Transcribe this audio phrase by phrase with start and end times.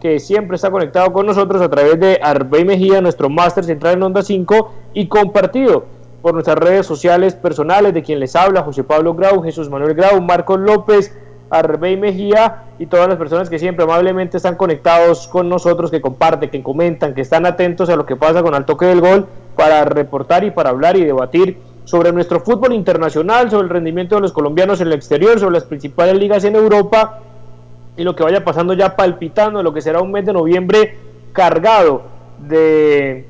[0.00, 4.04] que siempre está conectado con nosotros a través de Arbey Mejía, nuestro máster central en
[4.04, 5.86] Onda 5 y compartido
[6.22, 10.20] por nuestras redes sociales personales de quien les habla, José Pablo Grau, Jesús Manuel Grau,
[10.22, 11.18] Marcos López,
[11.50, 16.48] Arbey Mejía y todas las personas que siempre amablemente están conectados con nosotros, que comparten,
[16.48, 19.26] que comentan, que están atentos a lo que pasa con el toque del gol
[19.56, 24.20] para reportar y para hablar y debatir sobre nuestro fútbol internacional, sobre el rendimiento de
[24.20, 27.18] los colombianos en el exterior, sobre las principales ligas en Europa
[27.98, 30.96] y lo que vaya pasando ya palpitando lo que será un mes de noviembre
[31.32, 32.02] cargado
[32.38, 33.26] de,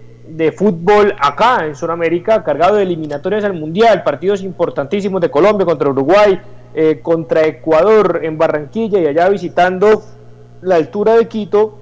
[0.55, 6.39] fútbol acá en Sudamérica, cargado de eliminatorias al Mundial, partidos importantísimos de Colombia contra Uruguay,
[6.75, 10.03] eh, contra Ecuador en Barranquilla y allá visitando
[10.61, 11.79] la altura de Quito,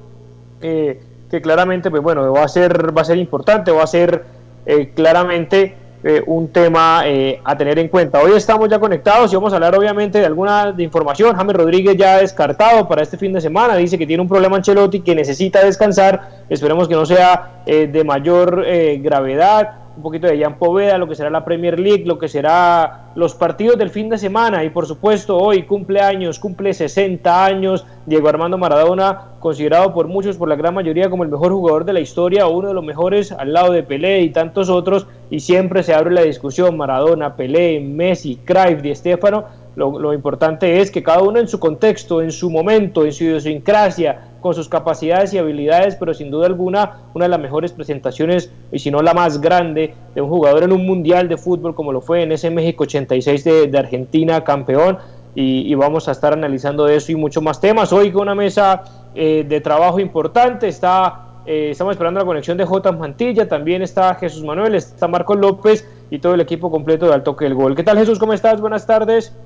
[0.62, 4.24] eh, que claramente pues bueno, va a ser, va a ser importante, va a ser
[4.64, 5.74] eh, claramente
[6.08, 8.20] eh, un tema eh, a tener en cuenta.
[8.20, 11.34] Hoy estamos ya conectados y vamos a hablar obviamente de alguna de información.
[11.34, 15.00] James Rodríguez ya descartado para este fin de semana, dice que tiene un problema Ancelotti
[15.00, 16.44] que necesita descansar.
[16.48, 18.64] Esperemos que no sea eh, de mayor
[19.00, 23.12] gravedad un poquito de Jan Poveda, lo que será la Premier League, lo que será
[23.14, 24.62] los partidos del fin de semana.
[24.64, 30.36] Y por supuesto hoy cumple años, cumple 60 años Diego Armando Maradona, considerado por muchos,
[30.36, 33.32] por la gran mayoría como el mejor jugador de la historia, uno de los mejores
[33.32, 35.06] al lado de Pelé y tantos otros.
[35.30, 39.44] Y siempre se abre la discusión Maradona, Pelé, Messi, Cruyff, Di Stéfano,
[39.76, 43.24] lo, lo importante es que cada uno en su contexto, en su momento, en su
[43.24, 48.52] idiosincrasia, con sus capacidades y habilidades, pero sin duda alguna una de las mejores presentaciones,
[48.70, 51.92] y si no la más grande, de un jugador en un mundial de fútbol como
[51.92, 54.98] lo fue en ese México 86 de, Argentina, campeón.
[55.34, 57.92] Y, vamos a estar analizando eso y mucho más temas.
[57.92, 62.64] Hoy con una mesa eh, de trabajo importante, está, eh, estamos esperando la conexión de
[62.64, 62.92] J.
[62.92, 67.24] Mantilla, también está Jesús Manuel, está Marcos López y todo el equipo completo de Al
[67.24, 67.74] Toque del Gol.
[67.74, 68.18] ¿Qué tal Jesús?
[68.18, 68.60] ¿Cómo estás?
[68.60, 69.36] Buenas tardes.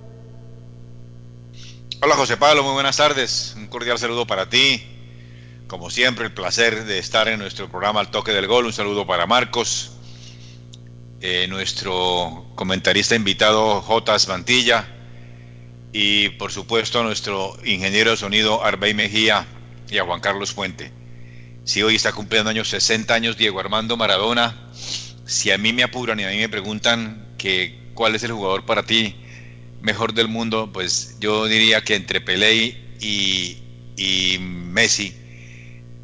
[2.02, 3.52] Hola José Pablo, muy buenas tardes.
[3.58, 4.82] Un cordial saludo para ti.
[5.66, 8.64] Como siempre, el placer de estar en nuestro programa Al Toque del Gol.
[8.64, 9.92] Un saludo para Marcos,
[11.20, 14.88] eh, nuestro comentarista invitado Jotas Mantilla
[15.92, 19.46] y por supuesto nuestro ingeniero de sonido Arbey Mejía
[19.90, 20.92] y a Juan Carlos Fuente.
[21.64, 24.56] Si hoy está cumpliendo años 60 años Diego Armando Maradona,
[25.26, 28.64] si a mí me apuran y a mí me preguntan que cuál es el jugador
[28.64, 29.14] para ti,
[29.82, 33.56] mejor del mundo, pues yo diría que entre Pelé y,
[34.40, 35.14] Messi,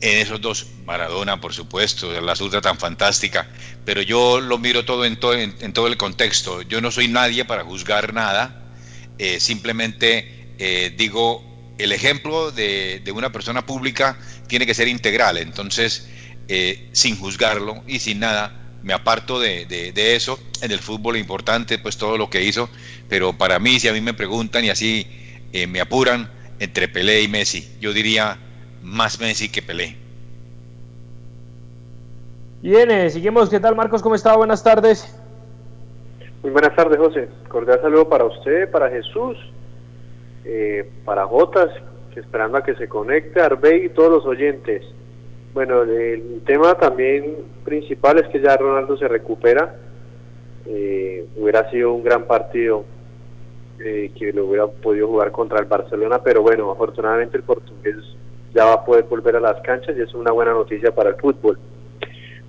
[0.01, 3.49] en esos dos, Maradona, por supuesto, la ultra tan fantástica,
[3.85, 6.63] pero yo lo miro todo en, todo, en, todo el contexto.
[6.63, 8.75] Yo no soy nadie para juzgar nada,
[9.19, 11.45] eh, simplemente eh, digo,
[11.79, 16.09] el ejemplo de, una persona pública tiene que ser integral, entonces,
[16.49, 20.39] eh, sin juzgarlo y sin nada, me aparto de, de, eso.
[20.63, 22.71] En el fútbol importante, pues todo lo que hizo,
[23.09, 25.07] pero para mí, si a mí me preguntan y así
[25.53, 26.31] eh, me apuran
[26.61, 28.39] entre Pelé y Messi, yo diría
[28.83, 29.97] más Messi que Pelé.
[32.63, 33.51] Bien, eh, seguimos.
[33.51, 34.03] ¿Qué tal, Marcos?
[34.03, 34.37] ¿Cómo está?
[34.37, 35.19] Buenas tardes.
[36.45, 37.29] Muy buenas tardes, José.
[37.49, 39.37] Cordial saludo para usted, para Jesús,
[40.45, 41.71] eh, para Jotas,
[42.15, 44.85] esperando a que se conecte, Arbey y todos los oyentes.
[45.57, 47.35] Bueno, el tema también
[47.65, 49.75] principal es que ya Ronaldo se recupera.
[50.67, 52.85] Eh, hubiera sido un gran partido
[53.79, 57.97] eh, que lo hubiera podido jugar contra el Barcelona, pero bueno, afortunadamente el portugués
[58.53, 61.17] ya va a poder volver a las canchas y es una buena noticia para el
[61.17, 61.59] fútbol.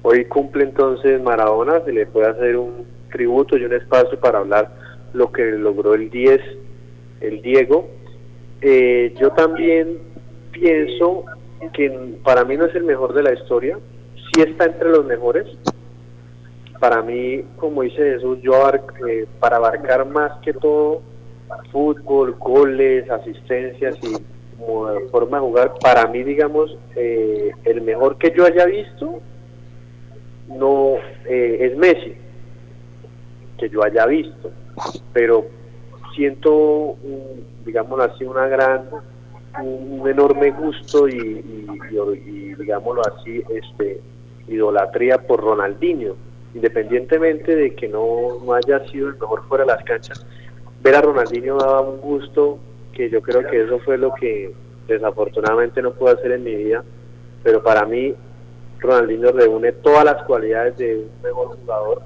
[0.02, 4.70] Hoy cumple entonces Maradona, se le puede hacer un tributo y un espacio para hablar
[5.14, 6.42] lo que logró el 10,
[7.22, 7.88] el Diego.
[8.60, 9.98] Eh, yo también
[10.52, 11.24] pienso
[11.74, 13.78] que para mí no es el mejor de la historia,
[14.16, 15.46] sí está entre los mejores.
[16.80, 18.54] Para mí, como dice Jesús, yo
[19.10, 21.02] eh, para abarcar más que todo
[21.72, 24.16] fútbol, goles, asistencias y
[25.12, 29.20] forma de jugar, para mí, digamos, eh, el mejor que yo haya visto
[30.48, 30.96] no
[31.26, 32.16] eh, es Messi,
[33.58, 34.52] que yo haya visto,
[35.14, 35.46] pero
[36.16, 36.96] siento,
[37.66, 38.90] digamos así, una gran
[39.62, 41.42] un enorme gusto y,
[42.58, 44.02] digámoslo así, este,
[44.48, 46.16] idolatría por Ronaldinho,
[46.54, 50.26] independientemente de que no, haya sido el mejor fuera de las canchas.
[50.82, 52.60] Ver a Ronaldinho daba un gusto
[52.94, 54.54] que yo creo que eso fue lo que
[54.88, 56.84] desafortunadamente no pude hacer en mi vida,
[57.44, 58.16] pero para mí
[58.80, 62.02] Ronaldinho reúne todas las cualidades de un mejor jugador,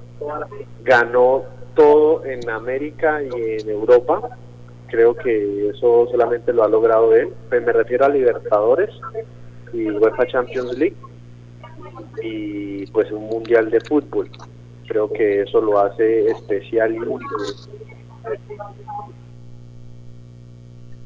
[0.84, 1.44] ganó
[1.74, 4.36] todo en América y en Europa,
[4.92, 7.32] creo que eso solamente lo ha logrado él.
[7.48, 8.90] Pues me refiero a Libertadores
[9.72, 10.96] y UEFA Champions League
[12.22, 14.30] y pues un mundial de fútbol.
[14.86, 17.36] Creo que eso lo hace especial y único.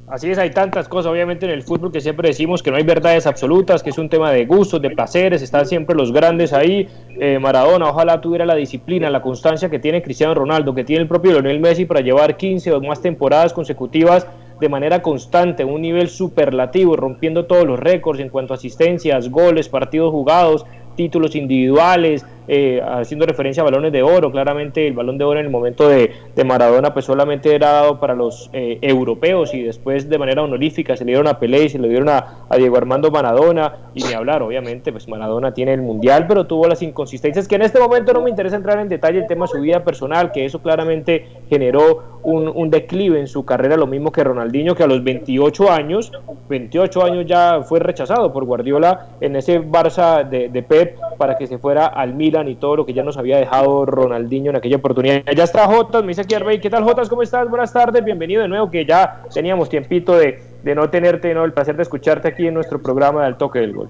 [0.08, 2.84] Así es, hay tantas cosas, obviamente, en el fútbol que siempre decimos que no hay
[2.84, 6.88] verdades absolutas, que es un tema de gustos, de placeres, están siempre los grandes ahí.
[7.18, 11.08] Eh, Maradona, ojalá tuviera la disciplina, la constancia que tiene Cristiano Ronaldo, que tiene el
[11.08, 14.28] propio Lionel Messi para llevar 15 o más temporadas consecutivas
[14.60, 19.68] de manera constante, un nivel superlativo, rompiendo todos los récords en cuanto a asistencias, goles,
[19.68, 25.24] partidos jugados, títulos individuales, eh, haciendo referencia a balones de oro, claramente el balón de
[25.24, 26.12] oro en el momento de,
[26.44, 31.04] Maradona pues solamente era dado para los eh, europeos y después de manera honorífica se
[31.04, 33.90] le dieron a Pelé y se le dieron a, Diego Armando Maradona.
[33.94, 37.62] Y ni hablar, obviamente pues Maradona tiene el mundial pero tuvo las inconsistencias que en
[37.62, 40.44] este momento no me interesa entrar en detalle el tema de su vida personal, que
[40.44, 45.02] eso claramente generó un, declive en su carrera, lo mismo que Ronaldinho que a los
[45.04, 46.10] 28 años,
[46.48, 51.46] 28 años ya fue rechazado por Guardiola en ese Barça de, de Pep para que
[51.46, 54.76] se fuera al Milan y todo lo que ya nos había dejado Ronaldinho en aquella
[54.76, 55.22] oportunidad.
[55.34, 57.08] Ya está Jotas, me dice aquí Arbey, ¿qué tal Jotas?
[57.08, 57.48] ¿Cómo estás?
[57.48, 61.54] Buenas tardes, bienvenido de nuevo, que ya teníamos tiempito de, de no tenerte, no el
[61.54, 63.88] placer de escucharte aquí en nuestro programa del Toque del Gol.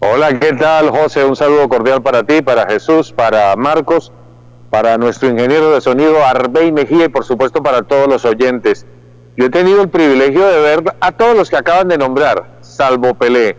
[0.00, 1.24] Hola, ¿qué tal José?
[1.24, 4.12] Un saludo cordial para ti, para Jesús, para Marcos,
[4.70, 8.86] para nuestro ingeniero de sonido Arbey Mejía y por supuesto para todos los oyentes.
[9.36, 13.14] Yo he tenido el privilegio de ver a todos los que acaban de nombrar, salvo
[13.14, 13.56] Pelé,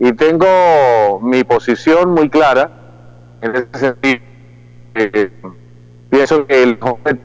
[0.00, 2.83] y tengo mi posición muy clara
[3.44, 4.22] en ese sentido,
[4.94, 5.30] eh,
[6.10, 7.20] pienso que el joven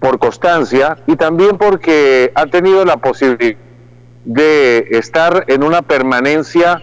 [0.00, 3.58] por constancia y también porque ha tenido la posibilidad
[4.24, 6.82] de estar en una permanencia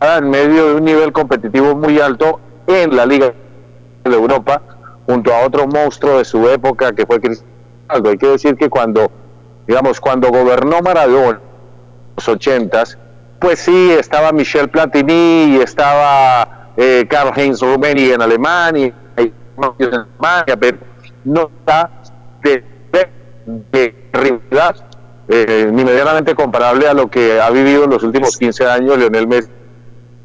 [0.00, 3.32] en medio de un nivel competitivo muy alto en la Liga
[4.04, 4.62] de Europa
[5.06, 7.50] junto a otro monstruo de su época que fue Cristiano
[7.88, 9.10] Hay que decir que cuando,
[9.66, 11.40] digamos, cuando gobernó Maradona,
[12.16, 12.98] los ochentas,
[13.42, 20.56] pues sí, estaba Michel Platini y estaba eh, Karl Heinz Rummenigge en Alemania, en Alemania,
[20.58, 20.78] pero
[21.24, 21.90] no está
[22.40, 22.64] de,
[23.72, 24.76] de, rivalidad
[25.28, 29.26] eh, ni medianamente comparable a lo que ha vivido en los últimos 15 años Lionel
[29.26, 29.50] Messi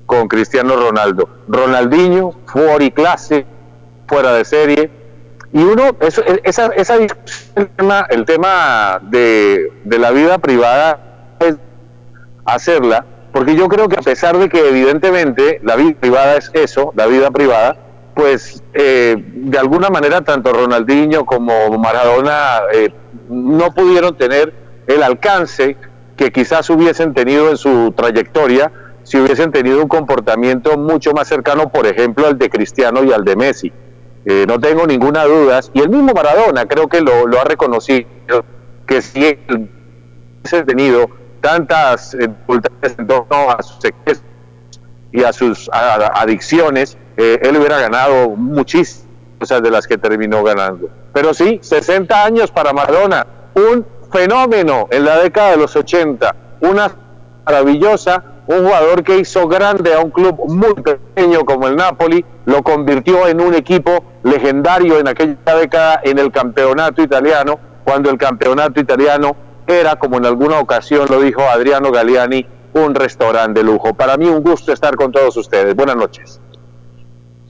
[0.06, 1.28] con Cristiano Ronaldo.
[1.48, 3.48] Ronaldinho, fuera y clase,
[4.08, 4.92] fuera de serie.
[5.52, 11.07] Y uno, eso, esa, esa el tema, el tema de, de la vida privada
[12.48, 16.94] hacerla, porque yo creo que a pesar de que evidentemente la vida privada es eso,
[16.96, 17.78] la vida privada,
[18.16, 22.92] pues eh, de alguna manera tanto Ronaldinho como Maradona eh,
[23.30, 24.54] no pudieron tener
[24.88, 25.78] el alcance
[26.16, 28.72] que quizás hubiesen tenido en su trayectoria
[29.04, 33.24] si hubiesen tenido un comportamiento mucho más cercano, por ejemplo, al de Cristiano y al
[33.24, 33.72] de Messi.
[34.26, 35.62] Eh, no tengo ninguna duda.
[35.74, 38.06] Y el mismo Maradona creo que lo, lo ha reconocido,
[38.86, 39.70] que si él
[40.42, 41.10] hubiese tenido
[41.42, 44.24] tantas dificultades en torno a sus excesos
[45.12, 49.08] y a sus adicciones, eh, él hubiera ganado muchísimas
[49.40, 50.90] cosas de las que terminó ganando.
[51.14, 53.26] Pero sí, 60 años para Maradona,
[53.56, 56.92] un fenómeno en la década de los 80, una
[57.46, 62.64] maravillosa, un jugador que hizo grande a un club muy pequeño como el Napoli, lo
[62.64, 68.80] convirtió en un equipo legendario en aquella década en el campeonato italiano, cuando el campeonato
[68.80, 69.36] italiano
[69.68, 73.94] era, como en alguna ocasión lo dijo Adriano Galiani, un restaurante de lujo.
[73.94, 75.76] Para mí un gusto estar con todos ustedes.
[75.76, 76.42] Buenas noches.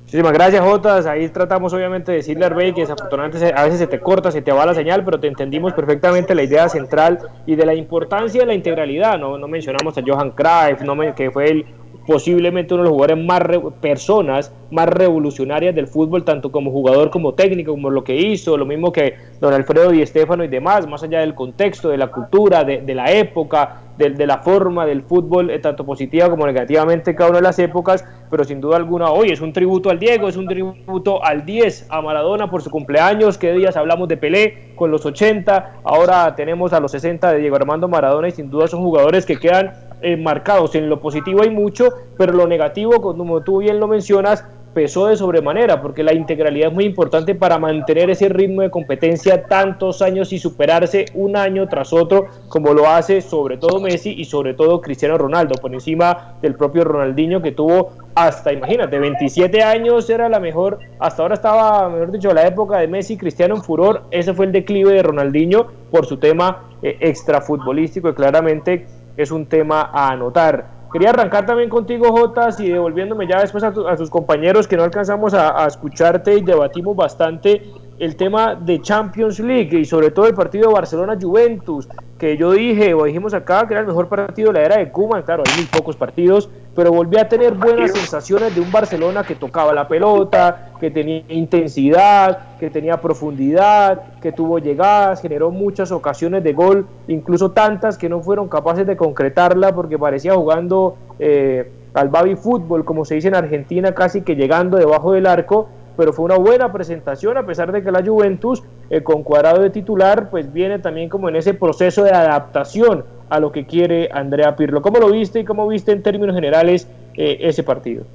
[0.08, 1.06] Muchísimas gracias, Jotas.
[1.06, 4.42] Ahí tratamos obviamente de decirle a Arbey que desafortunadamente a veces se te corta, se
[4.42, 8.40] te va la señal, pero te entendimos perfectamente la idea central y de la importancia
[8.40, 9.20] de la integralidad.
[9.20, 11.66] No, no mencionamos a Johan Cruyff, no que fue el
[12.08, 13.42] posiblemente uno de los jugadores más
[13.82, 18.66] personas más revolucionarias del fútbol, tanto como jugador como técnico, como lo que hizo, lo
[18.66, 22.64] mismo que don Alfredo Di Stefano y demás, más allá del contexto, de la cultura,
[22.64, 27.40] de, la época, de, la forma del fútbol, eh, tanto positiva como negativamente cada una
[27.40, 30.48] de las épocas, pero sin duda alguna hoy es un tributo al Diego, es un
[30.48, 35.06] tributo al 10, a Maradona por su cumpleaños, qué días hablamos de Pelé con los
[35.06, 39.26] 80, ahora tenemos a los 60 de Diego Armando Maradona y sin duda son jugadores
[39.26, 40.76] que quedan eh, marcados.
[40.76, 44.44] En lo positivo hay mucho, pero lo negativo, como tú bien lo mencionas,
[44.78, 49.44] pesó de sobremanera, porque la integralidad es muy importante para mantener ese ritmo de competencia
[49.46, 54.26] tantos años y superarse un año tras otro, como lo hace sobre todo Messi y
[54.26, 60.12] sobre todo Cristiano Ronaldo, por encima del propio Ronaldinho que tuvo hasta, imagínate, 27 años
[60.12, 64.04] era la mejor, hasta ahora estaba, mejor dicho, la época de Messi Cristiano en furor,
[64.12, 68.86] ese fue el declive de Ronaldinho por su tema eh, extrafutbolístico y claramente
[69.18, 70.78] es un tema a anotar.
[70.94, 75.34] Quería arrancar también contigo, Jotas, y devolviéndome ya después a, tus compañeros que no alcanzamos
[75.34, 77.64] a, escucharte y debatimos bastante
[78.00, 81.88] el tema de Champions League y sobre todo el partido Barcelona-Juventus,
[82.18, 84.92] que yo dije o dijimos acá que era el mejor partido de la era de
[84.92, 89.24] Cuba, claro, hay muy pocos partidos, pero volví a tener buenas sensaciones de un Barcelona
[89.24, 95.92] que tocaba la pelota, que tenía intensidad, que tenía profundidad, que tuvo llegadas, generó muchas
[95.92, 101.72] ocasiones de gol, incluso tantas que no fueron capaces de concretarla porque parecía jugando eh,
[101.96, 106.14] al baby fútbol, como se dice en Argentina, casi que llegando debajo del arco pero
[106.14, 110.30] fue una buena presentación a pesar de que la Juventus eh, con cuadrado de titular
[110.30, 114.82] pues viene también como en ese proceso de adaptación a lo que quiere Andrea Pirlo.
[114.82, 118.06] ¿Cómo lo viste y cómo viste en términos generales eh, ese partido?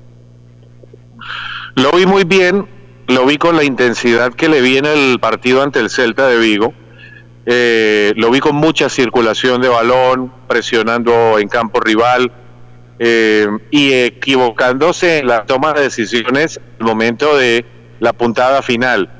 [1.74, 2.66] Lo vi muy bien,
[3.08, 6.72] lo vi con la intensidad que le viene el partido ante el Celta de Vigo.
[7.44, 12.30] Eh, lo vi con mucha circulación de balón, presionando en campo rival,
[13.04, 17.64] eh, y equivocándose en la toma de decisiones el momento de
[17.99, 19.11] la puntada final.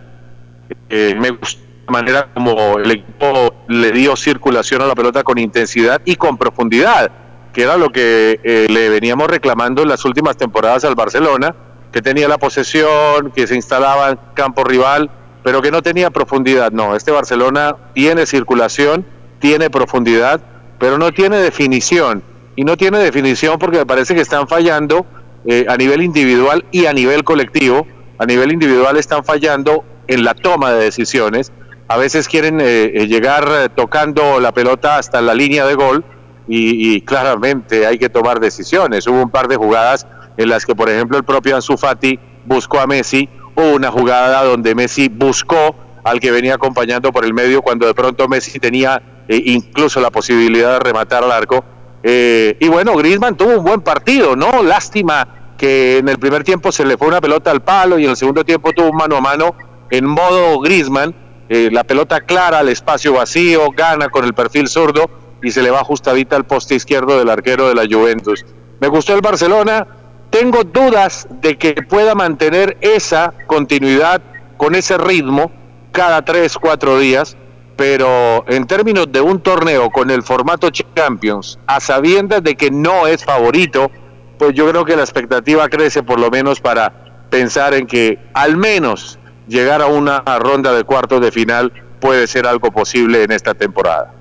[0.89, 5.37] Eh, me gustó la manera como el equipo le dio circulación a la pelota con
[5.37, 7.11] intensidad y con profundidad,
[7.53, 11.53] que era lo que eh, le veníamos reclamando en las últimas temporadas al Barcelona,
[11.91, 15.11] que tenía la posesión, que se instalaba en campo rival,
[15.43, 16.71] pero que no tenía profundidad.
[16.71, 19.05] No, este Barcelona tiene circulación,
[19.41, 20.41] tiene profundidad,
[20.79, 22.23] pero no tiene definición
[22.57, 25.07] y no tiene definición porque me parece que están fallando
[25.45, 27.87] eh, a nivel individual y a nivel colectivo.
[28.19, 31.53] A nivel individual están fallando en la toma de decisiones.
[31.89, 36.05] A veces quieren eh, eh, llegar tocando la pelota hasta la línea de gol
[36.49, 39.07] y, claramente hay que tomar decisiones.
[39.07, 40.07] Hubo un par de jugadas
[40.37, 43.29] en las que, por ejemplo, el propio Ansu Fati buscó a Messi.
[43.57, 47.95] Hubo una jugada donde Messi buscó al que venía acompañando por el medio cuando de
[47.95, 51.65] pronto Messi tenía incluso la posibilidad de rematar al arco
[52.03, 54.63] eh, y bueno, Griezmann tuvo un buen partido, ¿no?
[54.63, 58.11] Lástima que en el primer tiempo se le fue una pelota al palo y en
[58.11, 59.55] el segundo tiempo tuvo un mano a mano
[59.91, 61.15] en modo Griezmann.
[61.49, 65.11] Eh, la pelota clara al espacio vacío, gana con el perfil zurdo
[65.43, 68.45] y se le va ajustadita al poste izquierdo del arquero de la Juventus.
[68.81, 69.87] Me gustó el Barcelona.
[70.31, 74.23] Tengo dudas de que pueda mantener esa continuidad
[74.57, 75.53] con ese ritmo
[75.93, 77.37] cada tres, cuatro días
[77.83, 83.09] pero en términos de un torneo con el formato Champions, a sabiendas de que no
[83.09, 83.91] es favorito,
[84.39, 88.57] pues yo creo que la expectativa crece por lo menos para pensar en que al
[88.57, 93.53] menos llegar a una ronda de cuartos de final puede ser algo posible en esta
[93.53, 94.15] temporada.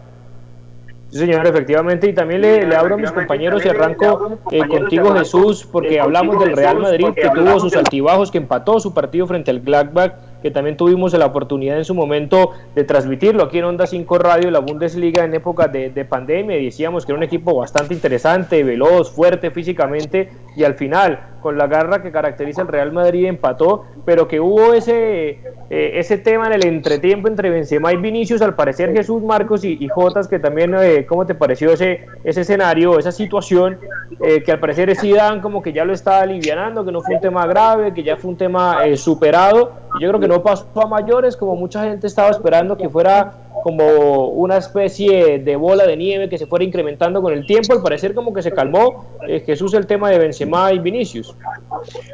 [1.11, 2.09] Sí, señor, efectivamente.
[2.09, 6.43] Y también le, le abro a mis compañeros y arranco eh, contigo, Jesús, porque hablamos
[6.43, 10.51] del Real Madrid, que tuvo sus altibajos, que empató su partido frente al Gladbach que
[10.51, 14.59] también tuvimos la oportunidad en su momento de transmitirlo aquí en Onda 5 Radio, la
[14.59, 19.51] Bundesliga en época de, de pandemia, decíamos que era un equipo bastante interesante, veloz, fuerte
[19.51, 24.39] físicamente, y al final, con la garra que caracteriza el Real Madrid, empató, pero que
[24.39, 29.21] hubo ese, eh, ese tema en el entretiempo entre Benzema y Vinicius, al parecer Jesús
[29.21, 33.79] Marcos y, Jotas, que también, eh, ¿cómo te pareció ese, ese escenario, esa situación,
[34.21, 37.21] eh, que al parecer Zidane como que ya lo estaba alivianando, que no fue un
[37.21, 41.35] tema grave, que ya fue un tema superado, yo creo que no pasó a mayores
[41.35, 43.33] como mucha gente estaba esperando que fuera
[43.63, 47.73] como una especie de bola de nieve que se fuera incrementando con el tiempo.
[47.73, 51.35] Al parecer como que se calmó eh, Jesús el tema de Benzema y Vinicius.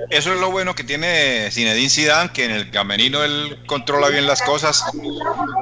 [0.10, 4.28] Eso es lo bueno que tiene Zinedine Zidane, que en el camerino él controla bien
[4.28, 4.84] las cosas.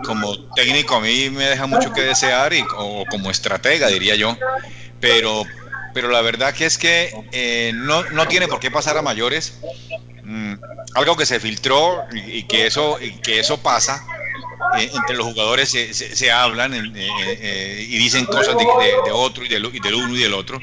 [0.05, 4.36] Como técnico a mí me deja mucho que desear y o como estratega diría yo.
[5.00, 5.44] Pero
[5.94, 9.62] pero la verdad que es que eh, no, no tiene por qué pasar a mayores.
[10.24, 10.55] Mm,
[10.96, 14.03] algo que se filtró y, que eso y que eso pasa
[14.77, 19.48] eh, entre los jugadores se, se, hablan eh, eh, y dicen cosas de, otro y
[19.48, 20.60] del, y del, uno y del otro,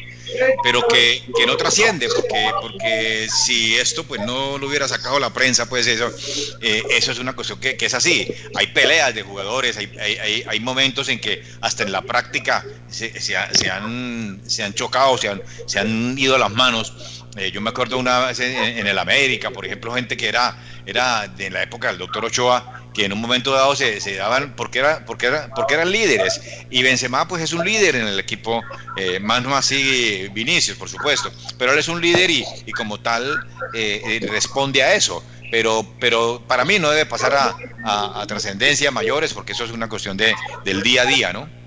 [0.63, 5.33] pero que, que, no trasciende, porque, porque si esto pues no lo hubiera sacado la
[5.33, 6.13] prensa, pues eso,
[6.61, 8.29] eso es una cuestión que, que, es así.
[8.55, 13.19] Hay peleas de jugadores, hay, hay, hay momentos en que hasta en la práctica se,
[13.19, 17.25] se, han, se han chocado, se han, se han ido las manos.
[17.53, 21.51] yo me acuerdo una vez en, el América, por ejemplo, gente que era, era de
[21.51, 25.27] la época del doctor Ochoa, que en un momento dado se, daban porque era porque
[25.27, 26.41] era porque eran líderes.
[26.71, 28.63] Y Benzema pues es un líder en el equipo
[28.97, 31.31] eh, más no así Vinicius por supuesto.
[31.59, 35.25] Pero él es un líder y, y como tal eh, eh, responde a eso.
[35.51, 39.89] Pero pero para mí no debe pasar a, a, trascendencia mayores porque eso es una
[39.89, 40.35] cuestión de
[40.65, 41.62] del día a día no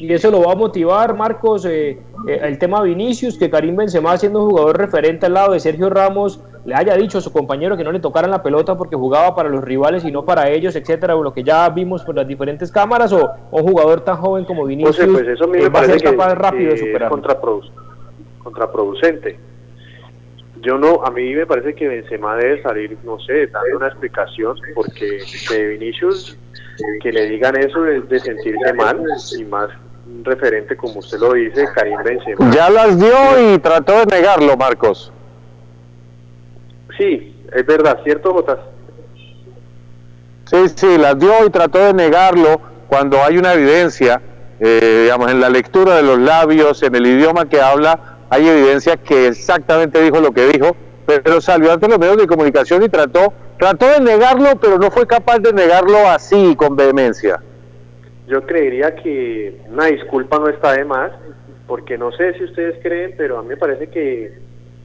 [0.00, 4.78] y eso lo va a motivar Marcos el tema Vinicius que Karim Benzema siendo jugador
[4.78, 7.98] referente al lado de Sergio Ramos le haya dicho a su compañero que no le
[7.98, 11.42] tocaran la pelota porque jugaba para los rivales y no para ellos, etcétera, lo que
[11.42, 15.48] ya vimos por las diferentes cámaras, o un jugador tan joven como Vinicius pues eso
[15.48, 17.08] me eh, va a ser capaz rápido de superar.
[18.42, 19.38] Contraproducente.
[20.60, 24.54] yo no, a mí me parece que Benzema debe salir, no sé, dando una explicación,
[24.74, 26.36] porque de Vinicius
[27.02, 29.02] que le digan eso es de sentirse mal
[29.38, 29.70] y más
[30.22, 32.50] referente, como usted lo dice, Karim Benzema.
[32.50, 35.12] Ya las dio y trató de negarlo, Marcos.
[36.96, 38.58] Sí, es verdad, ¿cierto, Jotas?
[40.46, 44.20] Sí, sí, las dio y trató de negarlo cuando hay una evidencia,
[44.60, 48.96] eh, digamos, en la lectura de los labios, en el idioma que habla, hay evidencia
[48.96, 50.74] que exactamente dijo lo que dijo,
[51.06, 55.06] pero salió ante los medios de comunicación y trató, trató de negarlo, pero no fue
[55.06, 57.40] capaz de negarlo así, con vehemencia.
[58.28, 61.12] Yo creería que una disculpa no está de más,
[61.66, 64.38] porque no sé si ustedes creen, pero a mí me parece que,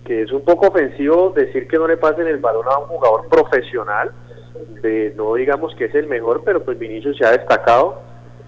[0.05, 3.27] que es un poco ofensivo decir que no le pasen el balón a un jugador
[3.27, 4.11] profesional,
[4.81, 8.01] de, no digamos que es el mejor, pero pues Vinicius se ha destacado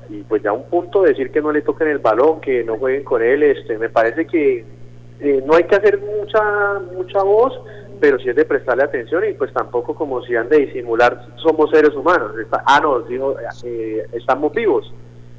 [0.10, 3.04] y pues ya un punto decir que no le toquen el balón, que no jueguen
[3.04, 4.66] con él, este, me parece que
[5.20, 7.54] eh, no hay que hacer mucha mucha voz,
[8.00, 11.70] pero sí es de prestarle atención y pues tampoco como si han de disimular, somos
[11.72, 12.32] seres humanos.
[12.52, 14.94] ah, no, digo, eh, estamos vivos.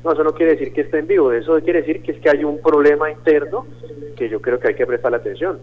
[0.04, 2.44] No, eso no quiere decir que estén vivos, eso quiere decir que es que hay
[2.44, 3.66] un problema interno
[4.16, 5.58] que yo creo que hay que prestarle atención.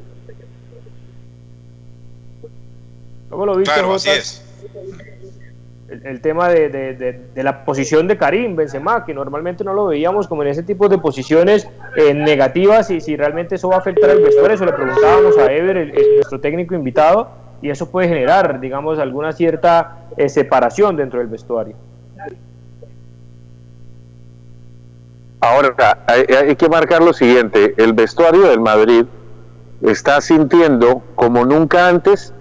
[3.29, 3.95] ¿Cómo lo viste, claro,
[6.03, 10.49] el, tema de, la posición de Karim Benzema, que normalmente no lo veíamos como en
[10.49, 14.55] ese tipo de posiciones eh, negativas y si realmente eso va a afectar al vestuario,
[14.55, 17.29] eso le preguntábamos a Ever, nuestro técnico invitado,
[17.61, 21.75] y eso puede generar, digamos, alguna cierta eh, separación dentro del vestuario.
[25.39, 29.05] Ahora, hay, hay que marcar lo siguiente, el vestuario del Madrid
[29.81, 32.33] está sintiendo como nunca antes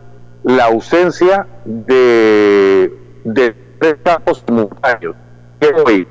[0.45, 5.17] la ausencia de de tres campos simultáneos.
[5.61, 6.09] Que hoy,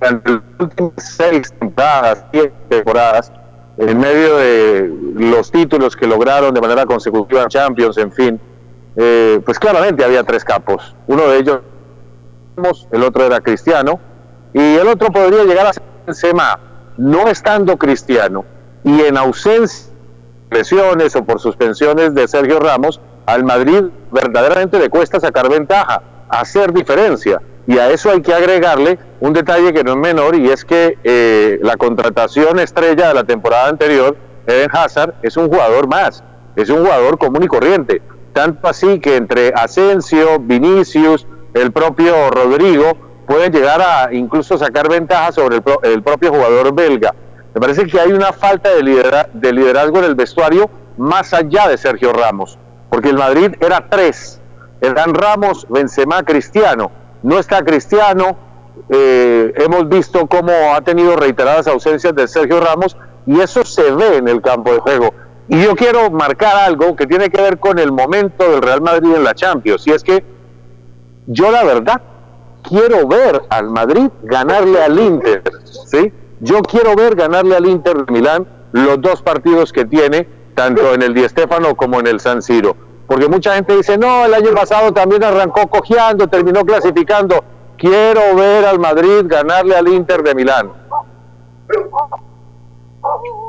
[0.00, 3.32] durante las últimas seis temporadas, siete temporadas,
[3.78, 8.40] en medio de los títulos que lograron de manera consecutiva en Champions, en fin,
[8.96, 10.94] eh, pues claramente había tres campos.
[11.06, 11.60] Uno de ellos,
[12.90, 14.00] el otro era Cristiano,
[14.54, 15.72] y el otro podría llegar a
[16.14, 16.34] ser
[16.96, 18.44] no estando Cristiano,
[18.82, 19.92] y en ausencia
[20.48, 26.00] de lesiones o por suspensiones de Sergio Ramos, al Madrid verdaderamente le cuesta sacar ventaja
[26.28, 27.40] hacer diferencia.
[27.66, 30.98] Y a eso hay que agregarle un detalle que no es menor y es que
[31.02, 34.16] eh, la contratación estrella de la temporada anterior,
[34.46, 36.22] Eden Hazard, es un jugador más,
[36.54, 38.02] es un jugador común y corriente.
[38.32, 45.32] Tanto así que entre Asensio, Vinicius, el propio Rodrigo, pueden llegar a incluso sacar ventaja
[45.32, 47.14] sobre el, propio jugador belga.
[47.54, 51.76] Me parece que hay una falta de, de liderazgo en el vestuario más allá de
[51.78, 52.58] Sergio Ramos,
[52.90, 54.40] porque el Madrid era tres
[54.80, 56.90] Dan Ramos, Benzema, Cristiano.
[57.22, 58.36] No está Cristiano,
[58.88, 64.18] eh, hemos visto cómo ha tenido reiteradas ausencias de Sergio Ramos y eso se ve
[64.18, 65.14] en el campo de juego.
[65.48, 69.14] Y yo quiero marcar algo que tiene que ver con el momento del Real Madrid
[69.14, 70.24] en la Champions, y es que
[71.26, 72.00] yo la verdad
[72.62, 76.12] quiero ver al Madrid ganarle al Inter, ¿sí?
[76.40, 81.02] Yo quiero ver ganarle al Inter de Milán los dos partidos que tiene, tanto en
[81.02, 82.76] el Di Stéfano como en el San Siro.
[83.06, 87.44] Porque mucha gente dice, no, el año pasado también arrancó cojeando, terminó clasificando.
[87.76, 90.72] Quiero ver al Madrid ganarle al Inter de Milán.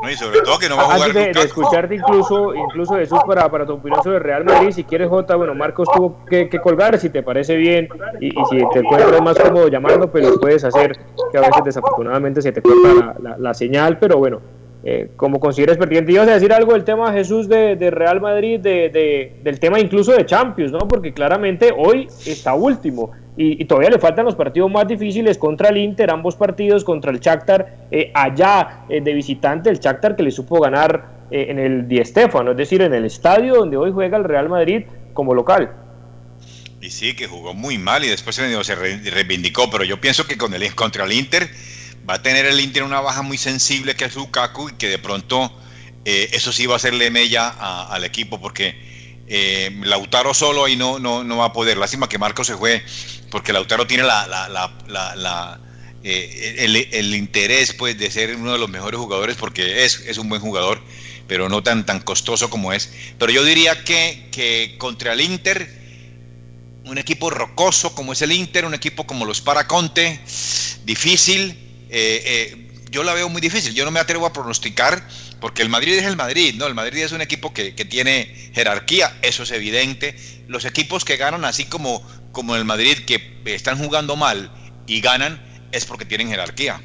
[0.04, 3.20] No, y sobre todo que no va a jugar Antes de, escucharte incluso, incluso Jesús,
[3.26, 7.00] para, para tu opinión sobre Real Madrid, si quieres Jota, bueno, Marcos tuvo que, colgar,
[7.00, 7.90] si te parece bien,
[8.22, 11.00] y, si te encuentras más cómodo llamando, pues lo puedes hacer,
[11.32, 14.42] que a veces desafortunadamente se te corta la, la señal, pero bueno,
[14.84, 16.12] eh, como consideres pertinente.
[16.12, 20.26] Ibas a decir algo del tema, Jesús, de, Real Madrid, de, del tema incluso de
[20.26, 20.80] Champions, ¿no?
[20.88, 25.78] Porque claramente hoy está último y, todavía le faltan los partidos más difíciles contra el
[25.78, 30.32] Inter, ambos partidos contra el Shakhtar, eh, allá eh, de visitante, el Shakhtar que le
[30.32, 32.14] supo ganar en el Di es
[32.56, 35.72] decir, en el estadio donde hoy juega el Real Madrid como local.
[36.80, 40.54] Y sí, que jugó muy mal y después se reivindicó, pero yo pienso que con
[40.54, 41.50] el, contra el Inter
[42.10, 44.98] va a tener el Inter una baja muy sensible que es Lukaku y que de
[44.98, 45.52] pronto
[46.06, 47.50] eh, eso sí va a hacerle mella
[47.90, 48.76] al equipo porque
[49.28, 51.78] eh, Lautaro solo ahí no, no, no va a poder.
[51.78, 52.84] Lástima que Marco se fue
[53.30, 54.04] porque Lautaro tiene
[56.04, 60.30] eh, el, interés pues de ser uno de los mejores jugadores porque es, es un
[60.30, 60.82] buen jugador
[61.28, 62.90] pero no tan, tan costoso como es.
[63.20, 65.70] Pero yo diría que, que contra el Inter
[66.86, 70.22] un equipo rocoso como es el Inter, un equipo como los Paraconte,
[70.86, 73.74] difícil, eh, eh, yo la veo muy difícil.
[73.74, 75.02] Yo no me atrevo a pronosticar
[75.40, 76.68] porque el Madrid es el Madrid, ¿no?
[76.68, 80.16] El Madrid es un equipo que, tiene jerarquía, eso es evidente.
[80.48, 84.52] Los equipos que ganan, así como, como el Madrid, que están jugando mal
[84.88, 86.82] y ganan, es porque tienen jerarquía.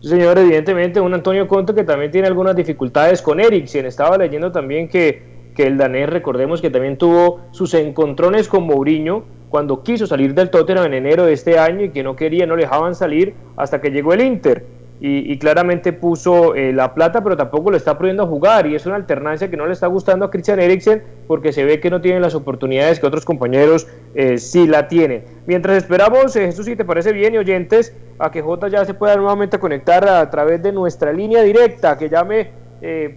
[0.00, 3.86] Señor, evidentemente un Antonio Conte que también tiene algunas dificultades con Eriksen.
[3.86, 9.24] Estaba leyendo también que, que el danés, recordemos que también tuvo sus encontrones con Mourinho
[9.48, 12.56] cuando quiso salir del Tottenham en enero de este año y que no quería, no
[12.56, 14.64] le dejaban salir hasta que llegó el Inter
[14.98, 18.96] y, claramente puso eh, la plata, pero tampoco lo está pudiendo jugar y es una
[18.96, 22.18] alternancia que no le está gustando a Christian Eriksen porque se ve que no tiene
[22.18, 25.24] las oportunidades que otros compañeros eh, sí la tienen.
[25.46, 28.94] Mientras esperamos, eh, Jesús, si te parece bien y oyentes, a que J ya se
[28.94, 32.50] pueda nuevamente conectar a, través de nuestra línea directa, que llame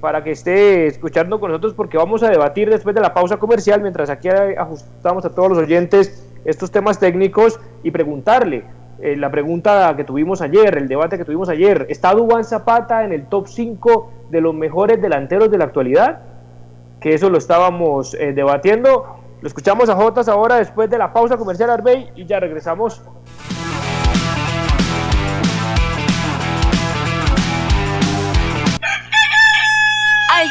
[0.01, 3.81] para que esté escuchando con nosotros porque vamos a debatir después de la pausa comercial,
[3.81, 8.63] mientras aquí ajustamos a todos los oyentes estos temas técnicos y preguntarle
[9.01, 13.13] eh, la pregunta que tuvimos ayer, el debate que tuvimos ayer, ¿está Dubán Zapata en
[13.13, 16.19] el top 5 de los mejores delanteros de la actualidad?
[16.99, 19.15] Que eso lo estábamos eh, debatiendo.
[19.39, 23.01] Lo escuchamos a Jotas ahora después de la pausa comercial Arbey y ya regresamos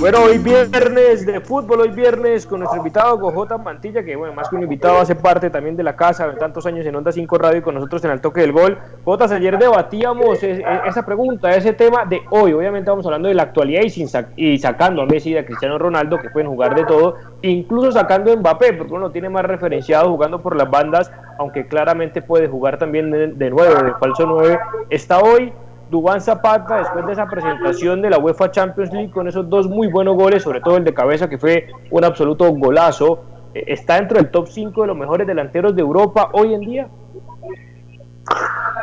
[0.00, 4.48] Bueno, hoy viernes de fútbol, hoy viernes con nuestro invitado Gojota Mantilla, que bueno, más
[4.48, 7.36] que un invitado hace parte también de la casa, de tantos años en Onda 5
[7.36, 8.78] Radio y con nosotros en el toque del gol.
[9.04, 13.82] Jotas, ayer debatíamos esa pregunta, ese tema de hoy, obviamente vamos hablando de la actualidad
[13.82, 17.16] y, sin y sacando a Messi y a Cristiano Ronaldo, que pueden jugar de todo,
[17.42, 22.22] incluso sacando a Mbappé, porque uno tiene más referenciado jugando por las bandas, aunque claramente
[22.22, 24.60] puede jugar también de, de nueve, de falso 9.
[24.90, 25.52] Está hoy
[25.90, 29.88] Dubán Zapata, después de esa presentación de la UEFA Champions League, con esos dos muy
[29.88, 33.20] buenos goles, sobre todo el de cabeza, que fue un absoluto golazo,
[33.54, 36.88] eh, ¿está dentro del top 5 de los mejores delanteros de Europa hoy en día?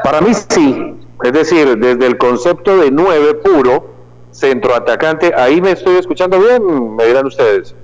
[0.03, 3.95] Para mí sí, es decir, desde el concepto de 9 puro,
[4.31, 7.75] centroatacante, ahí me estoy escuchando bien, me dirán ustedes.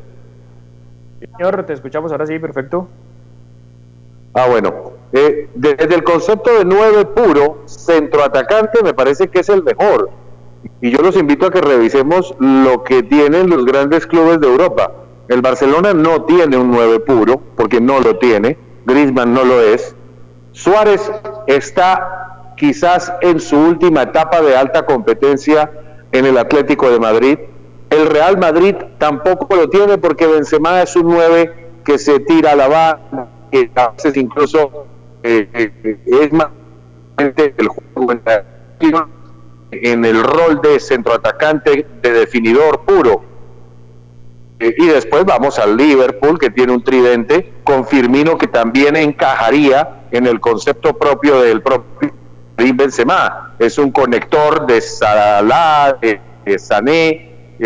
[1.38, 2.88] Señor, te escuchamos ahora sí, perfecto.
[4.34, 4.92] Ah, bueno.
[5.14, 10.10] Eh, desde el concepto de nueve puro, centroatacante me parece que es el mejor.
[10.80, 14.92] Y yo los invito a que revisemos lo que tienen los grandes clubes de Europa.
[15.28, 18.58] El Barcelona no tiene un nueve puro, porque no lo tiene.
[18.86, 19.96] Griezmann no lo es.
[20.54, 21.12] Suárez
[21.48, 25.72] está quizás en su última etapa de alta competencia
[26.12, 27.40] en el Atlético de Madrid.
[27.90, 32.56] El Real Madrid tampoco lo tiene porque Benzema es un nueve que se tira a
[32.56, 34.88] la banda que a veces incluso
[35.24, 36.48] eh, eh, es más
[37.18, 38.12] el juego
[39.72, 43.24] en, el rol de centroatacante de definidor puro.
[44.60, 50.08] Eh, y después vamos al Liverpool, que tiene un tridente, con Firmino, que también encajaría
[50.12, 52.12] en el concepto propio del propio
[52.58, 53.56] Benzema.
[53.60, 57.58] Es un conector de Salah, de, Sané.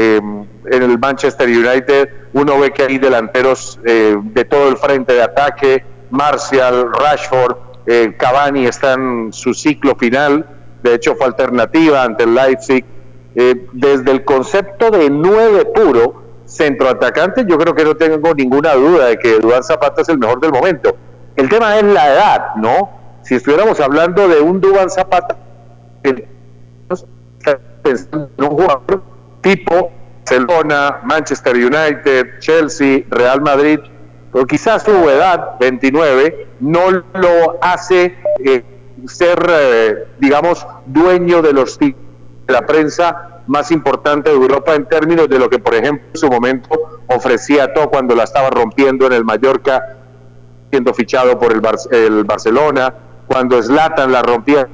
[0.71, 5.85] En el Manchester United uno ve que hay delanteros de todo el frente de ataque,
[6.09, 10.45] Martial, Rashford, eh, Cavani está en su ciclo final,
[10.81, 12.85] de hecho fue alternativa ante el Leipzig.
[13.35, 19.07] Eh, desde el concepto de nueve puro, centroatacante, yo creo que no tengo ninguna duda
[19.07, 20.95] de que Duan Zapata es el mejor del momento.
[21.35, 22.89] El tema es la edad, ¿no?
[23.23, 25.35] Si estuviéramos hablando de un Duan Zapata,
[27.81, 29.03] pensando en un jugador
[29.41, 29.91] tipo
[30.25, 33.79] Barcelona, Manchester United, Chelsea, Real Madrid,
[34.33, 38.63] pero quizás su edad, 29, no lo hace eh,
[39.07, 41.95] ser, eh, digamos, dueño de los de
[42.47, 46.27] la prensa más importante de Europa en términos de lo que, por ejemplo, en su
[46.27, 46.69] momento
[47.07, 49.97] ofrecía todo cuando la estaba rompiendo en el Mallorca,
[50.71, 51.61] siendo fichado por el,
[51.91, 52.93] el Barcelona,
[53.27, 54.67] cuando Zlatan la rompía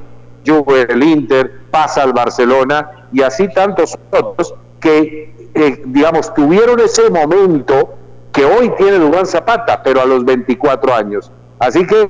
[0.45, 7.09] Juve, el Inter, pasa al Barcelona y así tantos otros que, eh, digamos, tuvieron ese
[7.09, 7.95] momento
[8.31, 11.31] que hoy tiene Dubán Zapata, pero a los 24 años.
[11.59, 12.09] Así que,